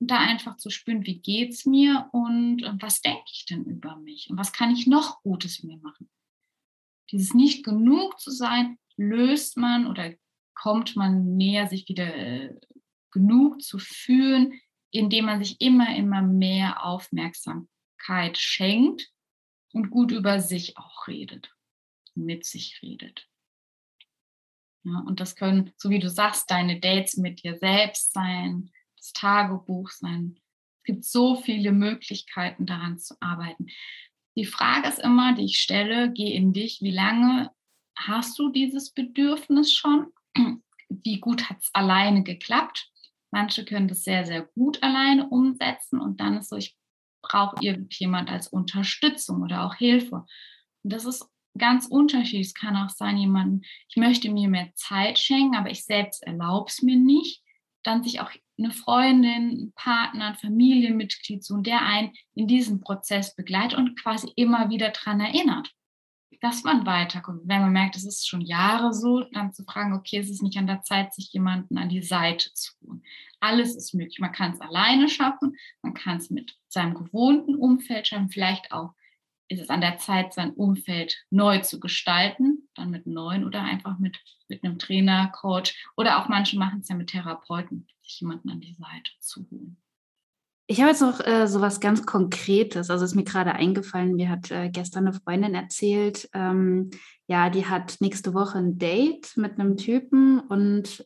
Und 0.00 0.10
da 0.10 0.18
einfach 0.18 0.56
zu 0.56 0.70
spüren, 0.70 1.06
wie 1.06 1.20
geht 1.20 1.52
es 1.52 1.64
mir 1.64 2.08
und 2.12 2.62
äh, 2.62 2.72
was 2.80 3.02
denke 3.02 3.30
ich 3.32 3.46
denn 3.46 3.64
über 3.64 3.96
mich 3.96 4.30
und 4.30 4.38
was 4.38 4.52
kann 4.52 4.72
ich 4.72 4.86
noch 4.86 5.22
Gutes 5.22 5.62
mir 5.62 5.78
machen. 5.78 6.10
Dieses 7.12 7.34
nicht 7.34 7.64
genug 7.64 8.18
zu 8.18 8.30
sein, 8.30 8.78
löst 8.96 9.56
man 9.56 9.86
oder 9.86 10.12
kommt 10.54 10.96
man 10.96 11.36
näher, 11.36 11.68
sich 11.68 11.88
wieder 11.88 12.14
äh, 12.14 12.54
genug 13.12 13.62
zu 13.62 13.78
fühlen, 13.78 14.58
indem 14.90 15.26
man 15.26 15.42
sich 15.42 15.60
immer, 15.60 15.94
immer 15.94 16.22
mehr 16.22 16.84
Aufmerksamkeit 16.84 18.38
schenkt 18.38 19.10
und 19.72 19.90
gut 19.90 20.10
über 20.10 20.40
sich 20.40 20.76
auch 20.76 21.06
redet, 21.06 21.54
mit 22.14 22.44
sich 22.44 22.80
redet. 22.82 23.28
Ja, 24.84 25.04
und 25.06 25.20
das 25.20 25.36
können, 25.36 25.72
so 25.76 25.90
wie 25.90 25.98
du 25.98 26.10
sagst, 26.10 26.50
deine 26.50 26.80
Dates 26.80 27.16
mit 27.16 27.42
dir 27.42 27.56
selbst 27.56 28.12
sein, 28.12 28.70
das 28.96 29.12
Tagebuch 29.12 29.90
sein. 29.90 30.36
Es 30.78 30.84
gibt 30.84 31.04
so 31.04 31.36
viele 31.36 31.72
Möglichkeiten 31.72 32.66
daran 32.66 32.98
zu 32.98 33.14
arbeiten. 33.20 33.66
Die 34.36 34.46
Frage 34.46 34.88
ist 34.88 34.98
immer, 34.98 35.34
die 35.34 35.44
ich 35.44 35.58
stelle, 35.58 36.10
geh 36.12 36.32
in 36.34 36.52
dich, 36.52 36.80
wie 36.80 36.90
lange 36.90 37.50
hast 37.96 38.38
du 38.38 38.50
dieses 38.50 38.92
Bedürfnis 38.92 39.72
schon? 39.72 40.06
Wie 40.88 41.20
gut 41.20 41.48
hat 41.48 41.58
es 41.60 41.70
alleine 41.72 42.22
geklappt? 42.22 42.90
Manche 43.30 43.64
können 43.64 43.88
das 43.88 44.04
sehr, 44.04 44.26
sehr 44.26 44.42
gut 44.42 44.82
alleine 44.82 45.28
umsetzen 45.28 46.00
und 46.00 46.20
dann 46.20 46.36
ist 46.36 46.50
so, 46.50 46.56
ich 46.56 46.76
brauche 47.22 47.56
irgendjemand 47.60 48.30
als 48.30 48.48
Unterstützung 48.48 49.42
oder 49.42 49.64
auch 49.64 49.74
Hilfe. 49.74 50.26
Und 50.82 50.92
das 50.92 51.06
ist 51.06 51.31
ganz 51.58 51.86
unterschiedlich. 51.86 52.48
Es 52.48 52.54
kann 52.54 52.76
auch 52.76 52.90
sein, 52.90 53.16
jemand, 53.16 53.66
ich 53.88 53.96
möchte 53.96 54.30
mir 54.30 54.48
mehr 54.48 54.70
Zeit 54.74 55.18
schenken, 55.18 55.56
aber 55.56 55.70
ich 55.70 55.84
selbst 55.84 56.22
erlaube 56.22 56.68
es 56.68 56.82
mir 56.82 56.96
nicht. 56.96 57.42
Dann 57.82 58.04
sich 58.04 58.20
auch 58.20 58.30
eine 58.58 58.70
Freundin, 58.70 59.50
ein 59.50 59.72
Partner, 59.74 60.26
ein 60.28 60.36
Familienmitglied 60.36 61.42
suchen, 61.42 61.64
der 61.64 61.82
einen 61.82 62.12
in 62.34 62.46
diesem 62.46 62.80
Prozess 62.80 63.34
begleitet 63.34 63.78
und 63.78 64.00
quasi 64.00 64.32
immer 64.36 64.70
wieder 64.70 64.90
daran 64.90 65.20
erinnert, 65.20 65.72
dass 66.40 66.62
man 66.62 66.86
weiterkommt. 66.86 67.42
Wenn 67.44 67.62
man 67.62 67.72
merkt, 67.72 67.96
es 67.96 68.04
ist 68.04 68.28
schon 68.28 68.40
Jahre 68.40 68.92
so, 68.92 69.22
dann 69.32 69.52
zu 69.52 69.64
fragen, 69.64 69.94
okay, 69.94 70.18
es 70.18 70.30
ist 70.30 70.42
nicht 70.42 70.58
an 70.58 70.66
der 70.66 70.82
Zeit, 70.82 71.14
sich 71.14 71.32
jemanden 71.32 71.78
an 71.78 71.88
die 71.88 72.02
Seite 72.02 72.52
zu 72.54 72.72
holen. 72.80 73.02
Alles 73.40 73.74
ist 73.74 73.94
möglich. 73.94 74.20
Man 74.20 74.32
kann 74.32 74.52
es 74.52 74.60
alleine 74.60 75.08
schaffen, 75.08 75.56
man 75.82 75.94
kann 75.94 76.18
es 76.18 76.30
mit 76.30 76.56
seinem 76.68 76.94
gewohnten 76.94 77.56
Umfeld 77.56 78.08
schaffen, 78.08 78.30
vielleicht 78.30 78.72
auch 78.72 78.94
ist 79.52 79.60
es 79.60 79.70
an 79.70 79.80
der 79.80 79.98
Zeit, 79.98 80.32
sein 80.32 80.52
Umfeld 80.52 81.16
neu 81.30 81.58
zu 81.58 81.78
gestalten, 81.78 82.68
dann 82.74 82.90
mit 82.90 83.06
neuen 83.06 83.44
oder 83.44 83.62
einfach 83.62 83.98
mit, 83.98 84.18
mit 84.48 84.64
einem 84.64 84.78
Trainer, 84.78 85.30
Coach 85.34 85.74
oder 85.96 86.18
auch 86.18 86.28
manche 86.28 86.58
machen 86.58 86.80
es 86.80 86.88
ja 86.88 86.96
mit 86.96 87.10
Therapeuten, 87.10 87.86
sich 88.02 88.20
jemanden 88.20 88.50
an 88.50 88.60
die 88.60 88.74
Seite 88.74 89.10
zu 89.20 89.46
holen. 89.50 89.76
Ich 90.68 90.80
habe 90.80 90.90
jetzt 90.90 91.02
noch 91.02 91.20
äh, 91.26 91.46
so 91.48 91.60
was 91.60 91.80
ganz 91.80 92.06
Konkretes. 92.06 92.88
Also 92.88 93.04
ist 93.04 93.14
mir 93.14 93.24
gerade 93.24 93.52
eingefallen, 93.52 94.14
mir 94.14 94.30
hat 94.30 94.50
äh, 94.50 94.70
gestern 94.70 95.06
eine 95.06 95.18
Freundin 95.18 95.54
erzählt, 95.54 96.30
ähm, 96.32 96.90
ja, 97.26 97.50
die 97.50 97.66
hat 97.66 97.96
nächste 98.00 98.32
Woche 98.32 98.58
ein 98.58 98.78
Date 98.78 99.36
mit 99.36 99.58
einem 99.58 99.76
Typen 99.76 100.40
und 100.40 101.04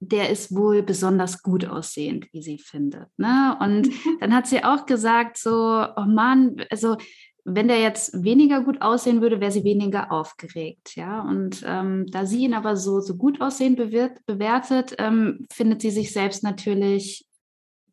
der 0.00 0.30
ist 0.30 0.54
wohl 0.54 0.82
besonders 0.82 1.42
gut 1.42 1.64
aussehend, 1.64 2.26
wie 2.32 2.42
sie 2.42 2.58
findet. 2.58 3.06
Ne? 3.16 3.56
Und 3.60 3.90
dann 4.20 4.34
hat 4.34 4.46
sie 4.46 4.62
auch 4.64 4.86
gesagt, 4.86 5.36
so, 5.36 5.50
oh 5.50 6.04
Mann, 6.06 6.56
also 6.70 6.96
wenn 7.44 7.68
der 7.68 7.80
jetzt 7.80 8.22
weniger 8.22 8.62
gut 8.62 8.82
aussehen 8.82 9.22
würde, 9.22 9.40
wäre 9.40 9.50
sie 9.50 9.64
weniger 9.64 10.12
aufgeregt, 10.12 10.96
ja. 10.96 11.22
Und 11.22 11.64
ähm, 11.66 12.06
da 12.10 12.26
sie 12.26 12.44
ihn 12.44 12.52
aber 12.52 12.76
so, 12.76 13.00
so 13.00 13.16
gut 13.16 13.40
aussehend 13.40 13.78
bewertet, 13.78 14.94
ähm, 14.98 15.46
findet 15.50 15.80
sie 15.80 15.90
sich 15.90 16.12
selbst 16.12 16.42
natürlich 16.42 17.27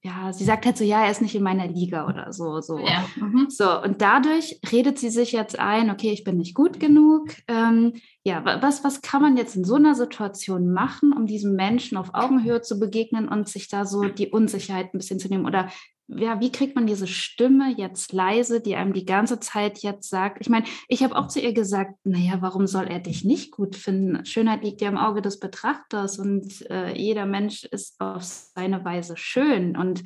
ja, 0.06 0.32
sie 0.32 0.44
sagt 0.44 0.68
halt 0.68 0.78
so, 0.78 0.84
ja, 0.84 1.04
er 1.04 1.10
ist 1.10 1.24
nicht 1.24 1.34
in 1.34 1.42
meiner 1.42 1.66
Liga 1.66 2.08
oder 2.08 2.32
so, 2.32 2.62
so. 2.62 2.78
Ja. 2.78 3.08
Mhm. 3.16 3.48
So, 3.50 3.82
und 3.82 4.04
dadurch 4.04 4.60
redet 4.72 5.00
sie 5.00 5.10
sich 5.10 5.32
jetzt 5.32 5.58
ein, 5.58 5.90
okay, 5.90 6.12
ich 6.12 6.24
bin 6.24 6.38
nicht 6.38 6.54
gut 6.54 6.80
genug. 6.80 7.30
Ähm, 7.48 7.94
ja, 8.24 8.46
was, 8.62 8.84
was 8.84 9.02
kann 9.02 9.24
man 9.24 9.36
jetzt 9.36 9.56
in 9.56 9.64
so 9.64 9.76
einer 9.76 9.96
Situation 9.96 10.72
machen, 10.72 11.12
um 11.12 11.26
diesem 11.26 11.56
Menschen 11.56 11.98
auf 11.98 12.14
Augenhöhe 12.14 12.62
zu 12.62 12.80
begegnen 12.80 13.28
und 13.28 13.50
sich 13.50 13.68
da 13.68 13.84
so 13.84 14.04
die 14.04 14.30
Unsicherheit 14.30 14.94
ein 14.94 15.00
bisschen 15.00 15.20
zu 15.20 15.28
nehmen? 15.28 15.48
Oder 15.48 15.70
ja, 16.08 16.40
wie 16.40 16.52
kriegt 16.52 16.76
man 16.76 16.86
diese 16.86 17.08
Stimme 17.08 17.74
jetzt 17.78 18.14
leise, 18.14 18.62
die 18.62 18.76
einem 18.76 18.94
die 18.94 19.06
ganze 19.06 19.40
Zeit 19.40 19.80
jetzt 19.80 20.10
sagt? 20.10 20.38
Ich 20.40 20.50
meine, 20.50 20.66
ich 20.88 21.04
habe 21.04 21.16
auch 21.16 21.28
zu 21.28 21.40
ihr 21.40 21.54
gesagt, 21.54 21.94
naja, 22.04 22.42
warum 22.42 22.68
soll 22.68 22.88
er 22.88 23.00
dich 23.00 23.24
nicht 23.24 23.52
gut 23.52 23.76
finden? 23.76 24.24
Schönheit 24.26 24.64
liegt 24.64 24.82
ja 24.82 24.90
im 24.90 24.98
Auge 24.98 25.22
des 25.22 25.40
Betrachters 25.40 26.20
und 26.20 26.70
äh, 26.70 26.96
jeder 26.96 27.26
Mensch 27.26 27.64
ist 27.64 28.00
auf 28.00 28.24
seine 28.24 28.86
Weise 28.86 29.18
schön. 29.18 29.76
Und 29.76 30.04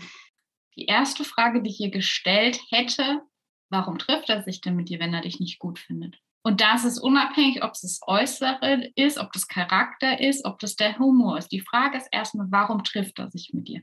die 0.78 0.86
erste 0.86 1.26
Frage, 1.26 1.62
die 1.62 1.70
ich 1.70 1.82
ihr 1.82 1.92
gestellt 1.92 2.62
hätte, 2.70 3.22
warum 3.70 3.98
trifft 3.98 4.30
er 4.30 4.42
sich 4.44 4.62
denn 4.62 4.78
mit 4.78 4.88
dir, 4.88 5.00
wenn 5.00 5.14
er 5.14 5.22
dich 5.22 5.42
nicht 5.42 5.60
gut 5.60 5.80
findet? 5.80 6.18
Und 6.42 6.62
das 6.62 6.86
ist 6.86 7.00
unabhängig, 7.00 7.64
ob 7.64 7.72
es 7.72 7.82
das 7.82 8.00
Äußere 8.08 8.92
ist, 8.96 9.18
ob 9.18 9.34
das 9.34 9.50
Charakter 9.50 10.22
ist, 10.22 10.46
ob 10.46 10.60
das 10.60 10.78
der 10.78 10.98
Humor 10.98 11.38
ist. 11.38 11.52
Die 11.52 11.60
Frage 11.60 11.98
ist 11.98 12.08
erstmal, 12.12 12.48
warum 12.50 12.86
trifft 12.86 13.20
er 13.20 13.30
sich 13.30 13.52
mit 13.54 13.68
dir? 13.68 13.82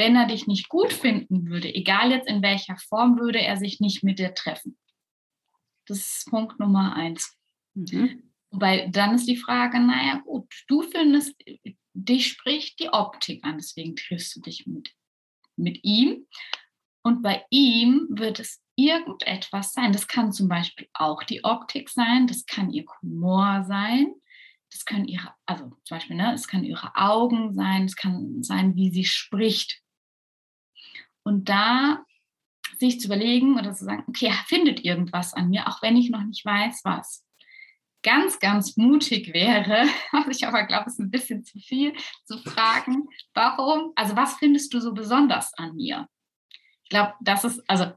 Wenn 0.00 0.16
er 0.16 0.26
dich 0.26 0.46
nicht 0.46 0.70
gut 0.70 0.94
finden 0.94 1.50
würde, 1.50 1.72
egal 1.74 2.10
jetzt 2.10 2.26
in 2.26 2.40
welcher 2.40 2.78
Form, 2.78 3.18
würde 3.18 3.38
er 3.38 3.58
sich 3.58 3.80
nicht 3.80 4.02
mit 4.02 4.18
dir 4.18 4.32
treffen. 4.32 4.78
Das 5.86 5.98
ist 5.98 6.30
Punkt 6.30 6.58
Nummer 6.58 6.96
eins. 6.96 7.38
Mhm. 7.74 8.32
Weil 8.50 8.90
dann 8.90 9.14
ist 9.14 9.28
die 9.28 9.36
Frage, 9.36 9.78
naja 9.78 10.22
gut, 10.24 10.50
du 10.68 10.80
findest, 10.82 11.36
dich 11.92 12.28
spricht 12.28 12.80
die 12.80 12.88
Optik 12.88 13.44
an, 13.44 13.58
deswegen 13.58 13.94
triffst 13.94 14.34
du 14.34 14.40
dich 14.40 14.66
mit, 14.66 14.90
mit 15.56 15.84
ihm. 15.84 16.26
Und 17.02 17.22
bei 17.22 17.44
ihm 17.50 18.06
wird 18.08 18.40
es 18.40 18.62
irgendetwas 18.76 19.74
sein. 19.74 19.92
Das 19.92 20.08
kann 20.08 20.32
zum 20.32 20.48
Beispiel 20.48 20.88
auch 20.94 21.22
die 21.24 21.44
Optik 21.44 21.90
sein, 21.90 22.26
das 22.26 22.46
kann 22.46 22.70
ihr 22.70 22.86
Humor 23.02 23.64
sein, 23.68 24.14
das 24.72 24.86
können 24.86 25.06
ihre, 25.06 25.34
also 25.44 25.64
zum 25.84 25.98
Beispiel, 25.98 26.16
ne, 26.16 26.32
es 26.32 26.48
kann 26.48 26.64
ihre 26.64 26.96
Augen 26.96 27.52
sein, 27.52 27.84
es 27.84 27.96
kann 27.96 28.42
sein, 28.42 28.76
wie 28.76 28.90
sie 28.90 29.04
spricht. 29.04 29.82
Und 31.22 31.48
da 31.48 32.04
sich 32.78 33.00
zu 33.00 33.06
überlegen 33.06 33.58
oder 33.58 33.72
zu 33.72 33.84
sagen, 33.84 34.04
okay, 34.08 34.32
findet 34.46 34.84
irgendwas 34.84 35.34
an 35.34 35.50
mir, 35.50 35.68
auch 35.68 35.82
wenn 35.82 35.96
ich 35.96 36.10
noch 36.10 36.24
nicht 36.24 36.44
weiß, 36.44 36.80
was. 36.84 37.24
Ganz, 38.02 38.38
ganz 38.38 38.76
mutig 38.78 39.34
wäre, 39.34 39.86
was 40.12 40.28
ich 40.28 40.46
aber 40.46 40.64
glaube, 40.64 40.86
ist 40.86 40.98
ein 40.98 41.10
bisschen 41.10 41.44
zu 41.44 41.58
viel, 41.58 41.92
zu 42.24 42.38
fragen, 42.38 43.08
warum, 43.34 43.92
also 43.94 44.16
was 44.16 44.34
findest 44.34 44.72
du 44.72 44.80
so 44.80 44.94
besonders 44.94 45.52
an 45.58 45.76
mir? 45.76 46.08
Ich 46.84 46.88
glaube, 46.88 47.12
das 47.20 47.44
ist, 47.44 47.62
also 47.68 47.92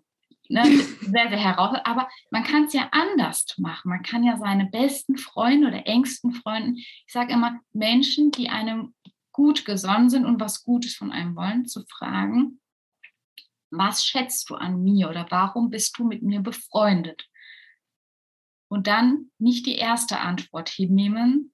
ne, 0.50 0.64
sehr, 0.66 1.30
sehr 1.30 1.40
heraus, 1.40 1.78
aber 1.86 2.10
man 2.30 2.44
kann 2.44 2.66
es 2.66 2.74
ja 2.74 2.90
anders 2.92 3.46
machen. 3.58 3.90
Man 3.90 4.04
kann 4.04 4.24
ja 4.24 4.38
seine 4.38 4.66
besten 4.66 5.18
Freunde 5.18 5.70
oder 5.70 5.88
engsten 5.88 6.34
Freunden, 6.34 6.76
ich 6.76 7.06
sage 7.08 7.34
immer, 7.34 7.60
Menschen, 7.72 8.32
die 8.32 8.50
einem 8.50 8.94
gut 9.32 9.66
gesonnen 9.66 10.10
sind 10.10 10.26
und 10.26 10.40
was 10.40 10.64
Gutes 10.64 10.96
von 10.96 11.12
einem 11.12 11.36
wollen, 11.36 11.66
zu 11.66 11.86
fragen, 11.86 12.60
was 13.78 14.06
schätzt 14.06 14.50
du 14.50 14.56
an 14.56 14.84
mir 14.84 15.10
oder 15.10 15.26
warum 15.30 15.70
bist 15.70 15.98
du 15.98 16.06
mit 16.06 16.22
mir 16.22 16.42
befreundet? 16.42 17.28
Und 18.70 18.88
dann 18.88 19.32
nicht 19.38 19.66
die 19.66 19.76
erste 19.76 20.20
Antwort 20.20 20.70
hinnehmen, 20.70 21.54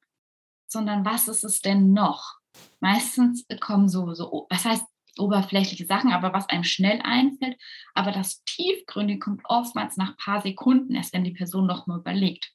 sondern 0.67 1.05
was 1.05 1.27
ist 1.27 1.43
es 1.43 1.61
denn 1.61 1.93
noch? 1.93 2.35
Meistens 2.79 3.45
kommen 3.59 3.89
so, 3.89 4.13
so 4.13 4.47
was 4.49 4.65
heißt 4.65 4.85
oberflächliche 5.17 5.85
Sachen, 5.85 6.11
aber 6.11 6.33
was 6.33 6.49
einem 6.49 6.63
schnell 6.63 7.01
einfällt. 7.03 7.59
Aber 7.93 8.11
das 8.11 8.43
Tiefgründige 8.45 9.19
kommt 9.19 9.41
oftmals 9.43 9.97
nach 9.97 10.11
ein 10.11 10.17
paar 10.17 10.41
Sekunden 10.41 10.95
erst, 10.95 11.13
wenn 11.13 11.23
die 11.23 11.33
Person 11.33 11.67
noch 11.67 11.87
mal 11.87 11.99
überlegt. 11.99 12.53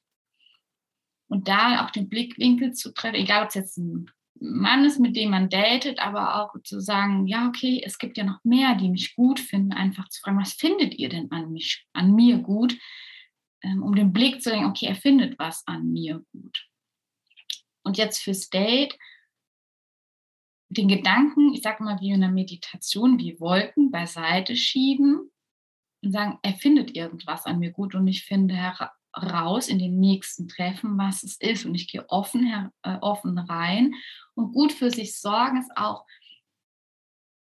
Und 1.28 1.48
da 1.48 1.84
auch 1.84 1.90
den 1.90 2.08
Blickwinkel 2.08 2.72
zu 2.72 2.92
treffen, 2.92 3.16
egal 3.16 3.42
ob 3.42 3.48
es 3.48 3.54
jetzt 3.54 3.76
ein 3.76 4.10
Mann 4.40 4.84
ist, 4.84 4.98
mit 4.98 5.16
dem 5.16 5.30
man 5.30 5.48
datet, 5.48 6.00
aber 6.00 6.42
auch 6.42 6.60
zu 6.62 6.80
sagen, 6.80 7.26
ja, 7.26 7.48
okay, 7.48 7.82
es 7.84 7.98
gibt 7.98 8.16
ja 8.16 8.24
noch 8.24 8.42
mehr, 8.44 8.74
die 8.74 8.88
mich 8.88 9.14
gut 9.14 9.40
finden, 9.40 9.72
einfach 9.72 10.08
zu 10.08 10.20
fragen, 10.20 10.40
was 10.40 10.54
findet 10.54 10.94
ihr 10.94 11.08
denn 11.08 11.30
an, 11.30 11.52
mich, 11.52 11.86
an 11.92 12.14
mir 12.14 12.38
gut, 12.38 12.76
ähm, 13.62 13.82
um 13.82 13.94
den 13.94 14.12
Blick 14.12 14.42
zu 14.42 14.50
denken, 14.50 14.66
okay, 14.66 14.86
er 14.86 14.96
findet 14.96 15.38
was 15.38 15.66
an 15.66 15.90
mir 15.90 16.24
gut. 16.32 16.68
Und 17.84 17.96
jetzt 17.96 18.22
fürs 18.22 18.50
Date, 18.50 18.98
den 20.68 20.88
Gedanken, 20.88 21.54
ich 21.54 21.62
sage 21.62 21.84
mal 21.84 22.00
wie 22.00 22.10
in 22.10 22.22
einer 22.22 22.32
Meditation, 22.32 23.18
wie 23.18 23.38
Wolken 23.38 23.90
beiseite 23.90 24.56
schieben 24.56 25.30
und 26.02 26.12
sagen, 26.12 26.38
er 26.42 26.54
findet 26.54 26.96
irgendwas 26.96 27.46
an 27.46 27.60
mir 27.60 27.70
gut 27.70 27.94
und 27.94 28.08
ich 28.08 28.24
finde 28.24 28.56
raus 29.16 29.68
in 29.68 29.78
den 29.78 29.98
nächsten 30.00 30.48
Treffen, 30.48 30.98
was 30.98 31.22
es 31.22 31.36
ist. 31.40 31.64
Und 31.64 31.74
ich 31.74 31.88
gehe 31.88 32.08
offen, 32.08 32.70
äh, 32.82 32.96
offen 33.00 33.38
rein. 33.38 33.94
Und 34.34 34.52
gut 34.52 34.72
für 34.72 34.90
sich 34.90 35.18
sorgen 35.20 35.58
ist 35.58 35.70
auch, 35.76 36.04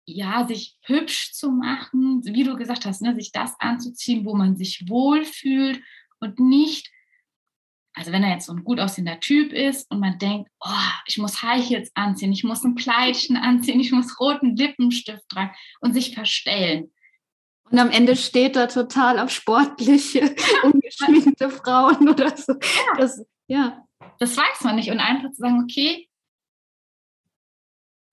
ja, 0.06 0.48
sich 0.48 0.78
hübsch 0.84 1.34
zu 1.34 1.52
machen, 1.52 2.22
wie 2.24 2.44
du 2.44 2.56
gesagt 2.56 2.86
hast, 2.86 3.02
ne, 3.02 3.14
sich 3.16 3.32
das 3.34 3.56
anzuziehen, 3.60 4.26
wo 4.26 4.36
man 4.36 4.56
sich 4.56 4.88
wohlfühlt 4.88 5.82
und 6.22 6.40
nicht, 6.40 6.90
also 7.94 8.14
wenn 8.14 8.24
er 8.24 8.32
jetzt 8.32 8.46
so 8.46 8.54
ein 8.54 8.64
gut 8.64 8.80
aussehender 8.80 9.20
Typ 9.20 9.52
ist 9.52 9.92
und 9.92 10.00
man 10.00 10.18
denkt, 10.18 10.50
oh, 10.62 10.92
ich 11.08 11.18
muss 11.18 11.42
High 11.42 11.68
Heels 11.68 11.92
anziehen, 11.94 12.32
ich 12.32 12.46
muss 12.46 12.64
ein 12.64 12.76
Kleidchen 12.76 13.36
anziehen, 13.36 13.82
ich 13.82 13.92
muss 13.92 14.18
roten 14.18 14.56
Lippenstift 14.56 15.28
tragen 15.28 15.54
und 15.82 15.94
sich 15.94 16.14
verstellen. 16.14 16.94
Und 17.70 17.80
am 17.80 17.92
Ende 17.92 18.16
steht 18.16 18.56
da 18.56 18.68
total 18.68 19.20
auf 19.20 19.30
sportliche, 19.30 20.36
ungeschminkte 20.64 21.50
Frauen 21.50 22.10
oder 22.10 22.36
so. 22.36 22.54
Ja. 22.54 22.98
Das, 22.98 23.26
ja. 23.48 23.88
das 24.20 24.38
weiß 24.38 24.62
man 24.64 24.76
nicht. 24.76 24.90
Und 24.90 25.00
einfach 25.00 25.32
zu 25.32 25.42
sagen, 25.42 25.62
okay, 25.64 26.08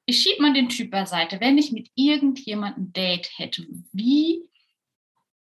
ich 0.07 0.21
schiebe 0.21 0.43
mal 0.43 0.53
den 0.53 0.69
Typ 0.69 0.91
beiseite. 0.91 1.41
Wenn 1.41 1.57
ich 1.57 1.73
mit 1.73 1.89
irgendjemandem 1.95 2.85
ein 2.85 2.93
Date 2.93 3.31
hätte, 3.37 3.67
wie 3.93 4.43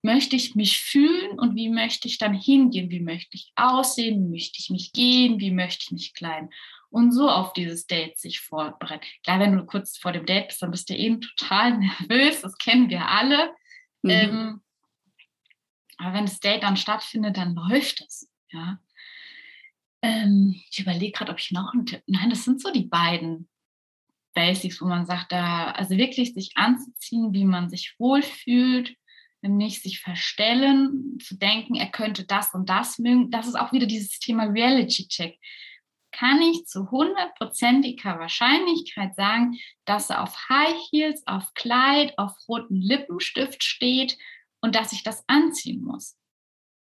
möchte 0.03 0.37
ich 0.37 0.55
mich 0.55 0.79
fühlen 0.79 1.39
und 1.39 1.57
wie 1.57 1.69
möchte 1.69 2.09
ich 2.09 2.19
dann 2.19 2.33
hingehen? 2.33 2.91
Wie 2.91 3.01
möchte 3.01 3.37
ich 3.37 3.53
aussehen? 3.57 4.25
Wie 4.25 4.31
möchte 4.31 4.59
ich 4.61 4.71
mich 4.71 4.93
gehen? 4.93 5.41
Wie 5.41 5.51
möchte 5.51 5.85
ich 5.85 5.91
mich 5.91 6.15
kleiden? 6.15 6.51
Und 6.91 7.13
so 7.13 7.29
auf 7.29 7.53
dieses 7.53 7.87
Date 7.87 8.19
sich 8.19 8.41
vorbereiten. 8.41 9.05
Klar, 9.25 9.41
wenn 9.41 9.57
du 9.57 9.67
kurz 9.67 9.99
vor 9.99 10.13
dem 10.13 10.25
Date 10.25 10.49
bist, 10.49 10.63
dann 10.63 10.71
bist 10.71 10.89
du 10.89 10.95
eben 10.95 11.21
total 11.21 11.79
nervös. 12.09 12.41
Das 12.41 12.57
kennen 12.57 12.89
wir 12.89 13.09
alle. 13.09 13.53
Mhm. 14.03 14.11
Ähm, 14.11 14.61
aber 15.99 16.15
wenn 16.15 16.27
das 16.27 16.41
Date 16.41 16.63
dann 16.63 16.77
stattfindet, 16.77 17.37
dann 17.37 17.55
läuft 17.55 18.03
es. 18.07 18.31
Ja. 18.51 18.79
Ähm, 20.03 20.55
ich 20.71 20.79
überlege 20.79 21.13
gerade, 21.13 21.33
ob 21.33 21.39
ich 21.39 21.51
noch 21.53 21.73
einen 21.73 21.87
Tipp. 21.87 22.03
Nein, 22.07 22.31
das 22.31 22.45
sind 22.45 22.61
so 22.61 22.71
die 22.71 22.87
beiden 22.87 23.49
Basics, 24.35 24.81
wo 24.81 24.87
man 24.87 25.07
sagt, 25.07 25.33
da, 25.33 25.71
also 25.71 25.97
wirklich 25.97 26.35
sich 26.35 26.53
anzuziehen, 26.57 27.33
wie 27.33 27.45
man 27.45 27.71
sich 27.71 27.95
wohlfühlt, 27.99 28.95
nicht 29.43 29.83
sich 29.83 30.01
verstellen, 30.01 31.19
zu 31.21 31.37
denken, 31.37 31.75
er 31.75 31.91
könnte 31.91 32.25
das 32.25 32.53
und 32.53 32.69
das 32.69 32.99
mögen. 32.99 33.31
Das 33.31 33.47
ist 33.47 33.55
auch 33.55 33.73
wieder 33.73 33.87
dieses 33.87 34.19
Thema 34.19 34.45
Reality 34.45 35.09
Check. 35.09 35.39
Kann 36.19 36.41
ich 36.41 36.65
zu 36.67 36.91
hundertprozentiger 36.91 38.19
Wahrscheinlichkeit 38.19 39.15
sagen, 39.17 39.59
dass 39.85 40.09
er 40.09 40.23
auf 40.23 40.49
High 40.49 40.75
Heels, 40.91 41.27
auf 41.27 41.53
Kleid, 41.53 42.17
auf 42.17 42.33
roten 42.49 42.81
Lippenstift 42.81 43.63
steht 43.63 44.17
und 44.63 44.75
dass 44.75 44.93
ich 44.93 45.03
das 45.03 45.25
anziehen 45.29 45.85
muss. 45.85 46.17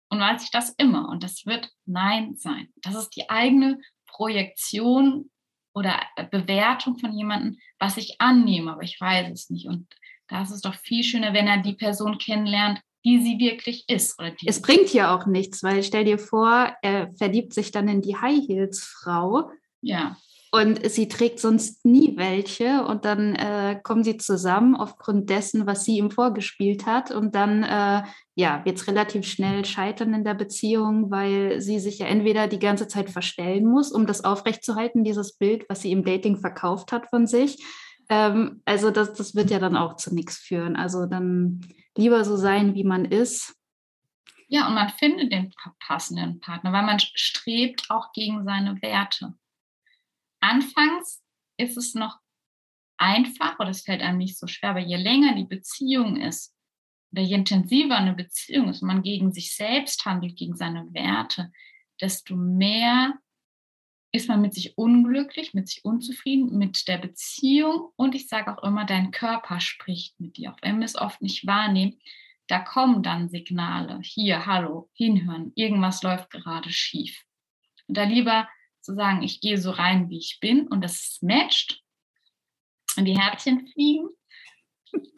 Und 0.09 0.19
weiß 0.19 0.43
ich 0.43 0.51
das 0.51 0.69
immer. 0.77 1.09
Und 1.09 1.23
das 1.23 1.47
wird 1.47 1.71
Nein 1.85 2.35
sein. 2.35 2.71
Das 2.75 2.93
ist 2.93 3.09
die 3.15 3.31
eigene 3.31 3.79
Projektion 4.05 5.31
oder 5.73 5.99
Bewertung 6.29 6.99
von 6.99 7.17
jemandem, 7.17 7.57
was 7.79 7.97
ich 7.97 8.21
annehme, 8.21 8.71
aber 8.71 8.83
ich 8.83 9.01
weiß 9.01 9.31
es 9.31 9.49
nicht. 9.49 9.67
Und 9.67 9.87
da 10.27 10.43
ist 10.43 10.51
es 10.51 10.61
doch 10.61 10.75
viel 10.75 11.03
schöner, 11.03 11.33
wenn 11.33 11.47
er 11.47 11.57
die 11.57 11.73
Person 11.73 12.19
kennenlernt, 12.19 12.81
wie 13.03 13.21
sie 13.21 13.37
wirklich 13.37 13.83
ist. 13.87 14.17
es 14.45 14.61
bringt 14.61 14.93
ja 14.93 15.15
auch 15.15 15.25
nichts, 15.25 15.61
weil 15.61 15.83
stell 15.83 16.05
dir 16.05 16.17
vor, 16.17 16.73
er 16.81 17.11
verliebt 17.17 17.53
sich 17.53 17.71
dann 17.71 17.87
in 17.87 18.01
die 18.01 18.15
High 18.15 18.47
Heels 18.47 18.83
Frau. 18.83 19.51
Ja. 19.81 20.17
Und 20.51 20.87
sie 20.89 21.07
trägt 21.07 21.39
sonst 21.39 21.83
nie 21.83 22.15
welche 22.15 22.85
und 22.85 23.05
dann 23.05 23.33
äh, 23.33 23.79
kommen 23.81 24.03
sie 24.03 24.17
zusammen 24.17 24.75
aufgrund 24.75 25.31
dessen, 25.31 25.65
was 25.65 25.83
sie 25.83 25.97
ihm 25.97 26.11
vorgespielt 26.11 26.85
hat. 26.85 27.09
Und 27.09 27.33
dann 27.33 27.63
äh, 27.63 28.03
ja, 28.35 28.63
wird 28.63 28.77
es 28.77 28.87
relativ 28.87 29.25
schnell 29.25 29.65
scheitern 29.65 30.13
in 30.13 30.23
der 30.23 30.35
Beziehung, 30.35 31.09
weil 31.09 31.59
sie 31.59 31.79
sich 31.79 31.97
ja 31.97 32.05
entweder 32.05 32.47
die 32.47 32.59
ganze 32.59 32.87
Zeit 32.87 33.09
verstellen 33.09 33.65
muss, 33.65 33.91
um 33.91 34.05
das 34.05 34.23
aufrechtzuerhalten, 34.23 35.03
dieses 35.03 35.33
Bild, 35.33 35.65
was 35.69 35.81
sie 35.81 35.91
im 35.91 36.05
Dating 36.05 36.37
verkauft 36.37 36.91
hat 36.91 37.09
von 37.09 37.25
sich. 37.25 37.57
Ähm, 38.09 38.61
also 38.63 38.91
das, 38.91 39.13
das 39.13 39.33
wird 39.33 39.49
ja 39.49 39.57
dann 39.57 39.75
auch 39.75 39.95
zu 39.95 40.13
nichts 40.13 40.37
führen. 40.37 40.75
Also 40.75 41.07
dann 41.07 41.61
lieber 41.97 42.23
so 42.25 42.35
sein, 42.35 42.75
wie 42.75 42.83
man 42.83 43.05
ist. 43.05 43.55
Ja, 44.47 44.67
und 44.67 44.75
man 44.75 44.89
findet 44.89 45.31
den 45.31 45.53
passenden 45.79 46.39
Partner, 46.39 46.71
weil 46.73 46.83
man 46.83 46.99
strebt 46.99 47.89
auch 47.89 48.11
gegen 48.13 48.43
seine 48.43 48.81
Werte 48.81 49.33
anfangs 50.43 51.23
ist 51.57 51.77
es 51.77 51.95
noch 51.95 52.19
einfach 52.97 53.57
oder 53.59 53.69
es 53.69 53.81
fällt 53.81 54.01
einem 54.01 54.17
nicht 54.17 54.37
so 54.37 54.47
schwer, 54.47 54.71
aber 54.71 54.79
je 54.79 54.97
länger 54.97 55.35
die 55.35 55.45
Beziehung 55.45 56.17
ist 56.17 56.53
oder 57.11 57.21
je 57.21 57.35
intensiver 57.35 57.95
eine 57.95 58.13
Beziehung 58.13 58.69
ist, 58.69 58.81
man 58.81 59.03
gegen 59.03 59.31
sich 59.31 59.55
selbst 59.55 60.05
handelt, 60.05 60.35
gegen 60.35 60.55
seine 60.55 60.93
Werte, 60.93 61.51
desto 62.01 62.35
mehr 62.35 63.13
ist 64.13 64.29
man 64.29 64.41
mit 64.41 64.53
sich 64.53 64.77
unglücklich, 64.77 65.55
mit 65.55 65.67
sich 65.67 65.83
unzufrieden, 65.83 66.57
mit 66.57 66.87
der 66.87 66.99
Beziehung. 66.99 67.89
Und 67.95 68.13
ich 68.13 68.27
sage 68.27 68.55
auch 68.55 68.63
immer, 68.63 68.85
dein 68.85 69.09
Körper 69.09 69.59
spricht 69.59 70.19
mit 70.19 70.37
dir, 70.37 70.51
auch 70.51 70.57
wenn 70.61 70.77
wir 70.77 70.85
es 70.85 70.95
oft 70.95 71.21
nicht 71.21 71.47
wahrnehmen. 71.47 71.99
Da 72.47 72.59
kommen 72.59 73.01
dann 73.01 73.29
Signale, 73.29 73.99
hier, 74.03 74.45
hallo, 74.45 74.89
hinhören, 74.93 75.51
irgendwas 75.55 76.03
läuft 76.03 76.29
gerade 76.29 76.69
schief. 76.69 77.23
Und 77.87 77.97
da 77.97 78.03
lieber 78.03 78.47
zu 78.81 78.93
sagen, 78.93 79.23
ich 79.23 79.41
gehe 79.41 79.57
so 79.57 79.71
rein, 79.71 80.09
wie 80.09 80.19
ich 80.19 80.37
bin 80.39 80.67
und 80.67 80.81
das 80.81 81.17
matcht 81.21 81.81
und 82.97 83.05
die 83.05 83.17
Herzchen 83.17 83.67
fliegen. 83.69 84.09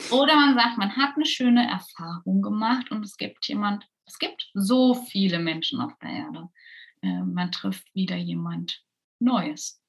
Oder 0.10 0.36
man 0.38 0.56
sagt, 0.56 0.78
man 0.78 0.96
hat 0.96 1.16
eine 1.18 1.26
schöne 1.26 1.70
Erfahrung 1.70 2.42
gemacht 2.42 2.92
und 2.92 3.04
es 3.04 3.18
gibt 3.18 3.46
jemand, 3.48 3.86
es 4.06 4.20
gibt 4.20 4.50
so 4.54 4.94
viele 4.94 5.40
Menschen 5.40 5.82
auf 5.82 5.98
der 6.02 6.12
Erde. 6.12 6.50
Äh, 7.06 7.24
man 7.24 7.52
trifft 7.52 7.94
wieder 7.94 8.16
jemand 8.16 8.84
Neues. 9.20 9.82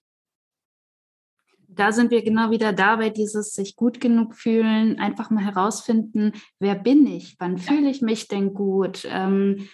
Da 1.68 1.90
sind 1.90 2.11
wir 2.11 2.22
genau 2.22 2.50
wieder 2.50 2.72
dabei, 2.72 3.11
dieses 3.11 3.52
sich 3.52 3.74
gut 3.74 4.00
genug 4.00 4.37
fühlen, 4.37 5.00
einfach 5.00 5.31
mal 5.31 5.44
herausfinden, 5.44 6.33
wer 6.61 6.76
bin 6.76 7.07
ich, 7.07 7.35
wann 7.40 7.59
fühle 7.59 7.90
ich 7.90 8.02
mich 8.02 8.29
denn 8.29 8.55
gut, 8.55 9.05
ähm, 9.11 9.68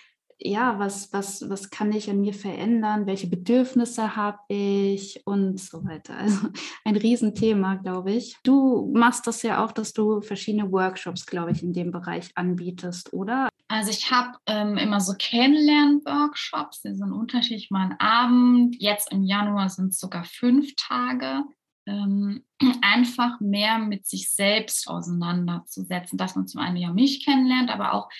ja, 0.44 0.78
was, 0.78 1.12
was, 1.12 1.48
was 1.48 1.70
kann 1.70 1.92
ich 1.92 2.10
an 2.10 2.20
mir 2.20 2.34
verändern, 2.34 3.06
welche 3.06 3.28
Bedürfnisse 3.28 4.16
habe 4.16 4.38
ich 4.48 5.22
und 5.24 5.60
so 5.60 5.84
weiter. 5.84 6.16
Also 6.16 6.48
ein 6.84 6.96
Riesenthema, 6.96 7.76
glaube 7.76 8.12
ich. 8.12 8.36
Du 8.42 8.90
machst 8.94 9.26
das 9.26 9.42
ja 9.42 9.64
auch, 9.64 9.72
dass 9.72 9.92
du 9.92 10.20
verschiedene 10.20 10.72
Workshops, 10.72 11.26
glaube 11.26 11.52
ich, 11.52 11.62
in 11.62 11.72
dem 11.72 11.92
Bereich 11.92 12.30
anbietest, 12.34 13.12
oder? 13.12 13.48
Also 13.72 13.90
ich 13.90 14.10
habe 14.10 14.36
ähm, 14.44 14.76
immer 14.76 15.00
so 15.00 15.14
Kennenlern-Workshops, 15.18 16.82
die 16.82 16.94
sind 16.94 17.10
unterschiedlich 17.10 17.70
mal 17.70 17.86
ein 17.86 18.00
Abend. 18.00 18.76
Jetzt 18.78 19.10
im 19.10 19.22
Januar 19.22 19.70
sind 19.70 19.92
es 19.92 19.98
sogar 19.98 20.24
fünf 20.24 20.74
Tage. 20.76 21.42
Ähm, 21.86 22.44
einfach 22.82 23.40
mehr 23.40 23.78
mit 23.78 24.06
sich 24.06 24.30
selbst 24.30 24.86
auseinanderzusetzen, 24.88 26.18
dass 26.18 26.36
man 26.36 26.46
zum 26.46 26.60
einen 26.60 26.76
ja 26.76 26.92
mich 26.92 27.24
kennenlernt, 27.24 27.70
aber 27.70 27.94
auch 27.94 28.10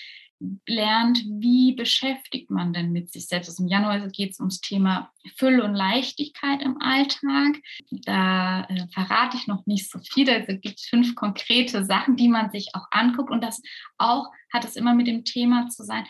lernt, 0.67 1.23
wie 1.25 1.73
beschäftigt 1.73 2.49
man 2.49 2.73
denn 2.73 2.91
mit 2.91 3.11
sich 3.11 3.27
selbst. 3.27 3.49
Also 3.49 3.63
Im 3.63 3.69
Januar 3.69 4.07
geht 4.09 4.31
es 4.31 4.39
ums 4.39 4.61
Thema 4.61 5.11
Fülle 5.37 5.63
und 5.63 5.73
Leichtigkeit 5.73 6.61
im 6.61 6.81
Alltag. 6.81 7.61
Da 7.89 8.65
äh, 8.65 8.87
verrate 8.93 9.37
ich 9.37 9.47
noch 9.47 9.65
nicht 9.65 9.89
so 9.89 9.99
viel. 9.99 10.25
Da 10.25 10.39
gibt 10.39 10.79
es 10.79 10.85
fünf 10.85 11.15
konkrete 11.15 11.85
Sachen, 11.85 12.15
die 12.15 12.27
man 12.27 12.51
sich 12.51 12.69
auch 12.73 12.87
anguckt. 12.91 13.31
Und 13.31 13.43
das 13.43 13.61
auch 13.97 14.27
hat 14.51 14.65
es 14.65 14.75
immer 14.75 14.93
mit 14.93 15.07
dem 15.07 15.23
Thema 15.23 15.67
zu 15.69 15.83
sein, 15.83 16.05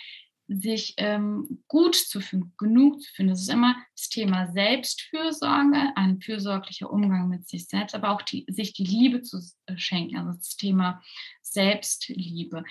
sich 0.48 0.93
ähm, 0.98 1.63
gut 1.67 1.96
zu 1.96 2.19
fühlen, 2.19 2.54
genug 2.58 3.02
zu 3.02 3.12
fühlen. 3.13 3.30
Das 3.30 3.41
ist 3.41 3.50
immer 3.50 3.76
das 3.96 4.10
Thema 4.10 4.52
Selbstfürsorge, 4.52 5.93
ein 5.96 6.22
fürsorglicher 6.22 6.91
Umgang 6.91 7.30
mit 7.30 7.48
sich 7.48 7.67
selbst, 7.67 7.96
aber 7.96 8.12
auch 8.12 8.22
die, 8.22 8.46
sich 8.50 8.74
die 8.74 8.84
Liebe 8.84 9.22
zu 9.22 9.39
äh, 9.65 9.78
schenken, 9.78 10.17
also 10.17 10.38
das 10.38 10.56
Thema 10.58 11.02
Selbstliebe 11.41 12.63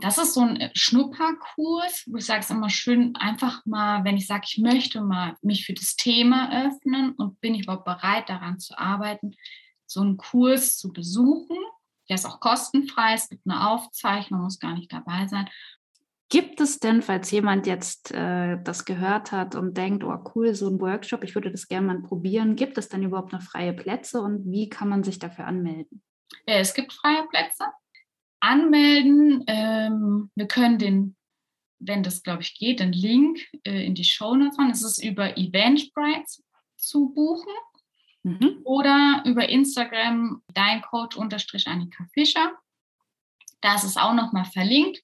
das 0.00 0.18
ist 0.18 0.34
so 0.34 0.40
ein 0.40 0.56
äh, 0.56 0.70
Schnupperkurs, 0.74 2.04
wo 2.06 2.16
ich 2.16 2.26
sage 2.26 2.40
es 2.40 2.50
immer 2.50 2.70
schön, 2.70 3.14
einfach 3.16 3.64
mal, 3.66 4.04
wenn 4.04 4.16
ich 4.16 4.26
sage, 4.26 4.44
ich 4.46 4.58
möchte 4.58 5.00
mal 5.00 5.36
mich 5.42 5.66
für 5.66 5.74
das 5.74 5.96
Thema 5.96 6.66
öffnen 6.66 7.12
und 7.12 7.40
bin 7.40 7.54
ich 7.54 7.64
überhaupt 7.64 7.84
bereit, 7.84 8.28
daran 8.28 8.58
zu 8.58 8.78
arbeiten, 8.78 9.34
so 9.86 10.00
einen 10.00 10.16
Kurs 10.16 10.78
zu 10.78 10.92
besuchen. 10.92 11.56
Der 12.08 12.16
ist 12.16 12.26
auch 12.26 12.40
kostenfrei, 12.40 13.14
es 13.14 13.28
gibt 13.28 13.42
eine 13.46 13.68
Aufzeichnung, 13.68 14.42
muss 14.42 14.58
gar 14.58 14.74
nicht 14.74 14.92
dabei 14.92 15.26
sein. 15.26 15.48
Gibt 16.30 16.60
es 16.60 16.80
denn, 16.80 17.02
falls 17.02 17.30
jemand 17.30 17.66
jetzt 17.66 18.10
äh, 18.10 18.58
das 18.62 18.84
gehört 18.84 19.30
hat 19.30 19.54
und 19.54 19.76
denkt, 19.76 20.02
oh 20.04 20.18
cool, 20.34 20.54
so 20.54 20.68
ein 20.68 20.80
Workshop, 20.80 21.22
ich 21.22 21.34
würde 21.34 21.50
das 21.50 21.68
gerne 21.68 21.86
mal 21.86 22.02
probieren, 22.02 22.56
gibt 22.56 22.78
es 22.78 22.88
dann 22.88 23.02
überhaupt 23.02 23.32
noch 23.32 23.42
freie 23.42 23.72
Plätze 23.72 24.20
und 24.20 24.50
wie 24.50 24.68
kann 24.68 24.88
man 24.88 25.04
sich 25.04 25.18
dafür 25.18 25.46
anmelden? 25.46 26.02
Ja, 26.46 26.56
es 26.56 26.74
gibt 26.74 26.92
freie 26.92 27.26
Plätze 27.28 27.64
anmelden. 28.44 29.44
Ähm, 29.46 30.30
wir 30.34 30.46
können 30.46 30.78
den, 30.78 31.16
wenn 31.78 32.02
das, 32.02 32.22
glaube 32.22 32.42
ich, 32.42 32.56
geht, 32.58 32.80
den 32.80 32.92
Link 32.92 33.40
äh, 33.64 33.84
in 33.84 33.94
die 33.94 34.04
Show 34.04 34.34
Notes 34.34 34.56
machen. 34.56 34.70
Es 34.70 34.82
ist 34.82 35.02
über 35.02 35.36
Eventbrite 35.36 36.42
zu 36.76 37.10
buchen 37.14 37.52
mhm. 38.22 38.60
oder 38.64 39.22
über 39.26 39.48
Instagram 39.48 40.42
dein 40.52 40.82
Coach 40.82 41.16
unterstrich 41.16 41.66
Annika 41.66 42.04
Fischer. 42.12 42.52
Da 43.60 43.76
ist 43.76 43.84
es 43.84 43.96
auch 43.96 44.14
nochmal 44.14 44.44
verlinkt 44.44 45.02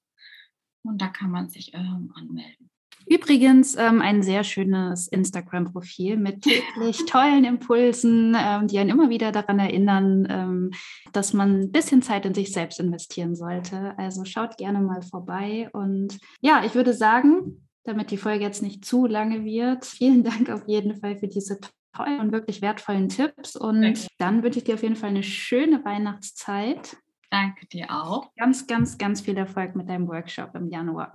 und 0.82 1.00
da 1.00 1.08
kann 1.08 1.30
man 1.30 1.48
sich 1.48 1.72
ähm, 1.74 2.12
anmelden. 2.14 2.69
Übrigens 3.06 3.76
ähm, 3.76 4.00
ein 4.00 4.22
sehr 4.22 4.44
schönes 4.44 5.08
Instagram-Profil 5.08 6.16
mit 6.16 6.42
täglich 6.42 7.04
tollen 7.06 7.44
Impulsen, 7.44 8.36
ähm, 8.38 8.66
die 8.66 8.78
einen 8.78 8.90
immer 8.90 9.10
wieder 9.10 9.32
daran 9.32 9.58
erinnern, 9.58 10.26
ähm, 10.30 10.70
dass 11.12 11.32
man 11.32 11.60
ein 11.60 11.72
bisschen 11.72 12.02
Zeit 12.02 12.26
in 12.26 12.34
sich 12.34 12.52
selbst 12.52 12.80
investieren 12.80 13.34
sollte. 13.34 13.94
Also 13.98 14.24
schaut 14.24 14.56
gerne 14.56 14.80
mal 14.80 15.02
vorbei. 15.02 15.68
Und 15.72 16.18
ja, 16.40 16.64
ich 16.64 16.74
würde 16.74 16.94
sagen, 16.94 17.66
damit 17.84 18.10
die 18.10 18.16
Folge 18.16 18.44
jetzt 18.44 18.62
nicht 18.62 18.84
zu 18.84 19.06
lange 19.06 19.44
wird, 19.44 19.84
vielen 19.84 20.22
Dank 20.22 20.50
auf 20.50 20.66
jeden 20.66 20.96
Fall 21.00 21.16
für 21.18 21.28
diese 21.28 21.58
tollen 21.96 22.20
und 22.20 22.32
wirklich 22.32 22.62
wertvollen 22.62 23.08
Tipps. 23.08 23.56
Und 23.56 23.82
Danke. 23.82 24.06
dann 24.18 24.42
wünsche 24.42 24.58
ich 24.58 24.64
dir 24.64 24.74
auf 24.74 24.82
jeden 24.82 24.96
Fall 24.96 25.10
eine 25.10 25.22
schöne 25.22 25.84
Weihnachtszeit. 25.84 26.96
Danke 27.30 27.66
dir 27.66 27.90
auch. 27.90 28.34
Ganz, 28.36 28.66
ganz, 28.66 28.98
ganz 28.98 29.20
viel 29.20 29.36
Erfolg 29.36 29.76
mit 29.76 29.88
deinem 29.88 30.08
Workshop 30.08 30.54
im 30.54 30.68
Januar. 30.68 31.12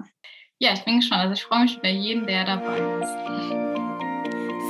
Ja, 0.59 0.73
ich 0.73 0.83
bin 0.85 0.97
gespannt. 0.97 1.23
Also 1.23 1.33
ich 1.33 1.43
freue 1.43 1.63
mich 1.63 1.81
bei 1.81 1.89
jedem, 1.91 2.27
der 2.27 2.45
dabei 2.45 2.77
ist. 3.01 3.11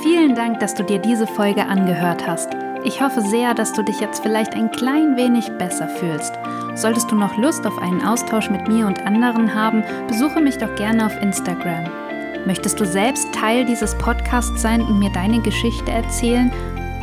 Vielen 0.02 0.34
Dank, 0.34 0.58
dass 0.58 0.74
du 0.74 0.82
dir 0.82 0.98
diese 0.98 1.28
Folge 1.28 1.64
angehört 1.64 2.26
hast. 2.26 2.56
Ich 2.84 3.00
hoffe 3.00 3.20
sehr, 3.20 3.54
dass 3.54 3.72
du 3.72 3.82
dich 3.82 4.00
jetzt 4.00 4.20
vielleicht 4.22 4.54
ein 4.54 4.72
klein 4.72 5.16
wenig 5.16 5.48
besser 5.58 5.86
fühlst. 5.88 6.34
Solltest 6.74 7.10
du 7.10 7.14
noch 7.14 7.38
Lust 7.38 7.66
auf 7.66 7.78
einen 7.78 8.04
Austausch 8.04 8.50
mit 8.50 8.68
mir 8.68 8.86
und 8.86 9.06
anderen 9.06 9.54
haben, 9.54 9.82
besuche 10.08 10.40
mich 10.40 10.58
doch 10.58 10.74
gerne 10.74 11.06
auf 11.06 11.22
Instagram. 11.22 11.88
Möchtest 12.46 12.80
du 12.80 12.84
selbst 12.84 13.32
Teil 13.32 13.64
dieses 13.64 13.96
Podcasts 13.98 14.60
sein 14.60 14.82
und 14.82 14.98
mir 14.98 15.10
deine 15.10 15.40
Geschichte 15.40 15.90
erzählen 15.90 16.52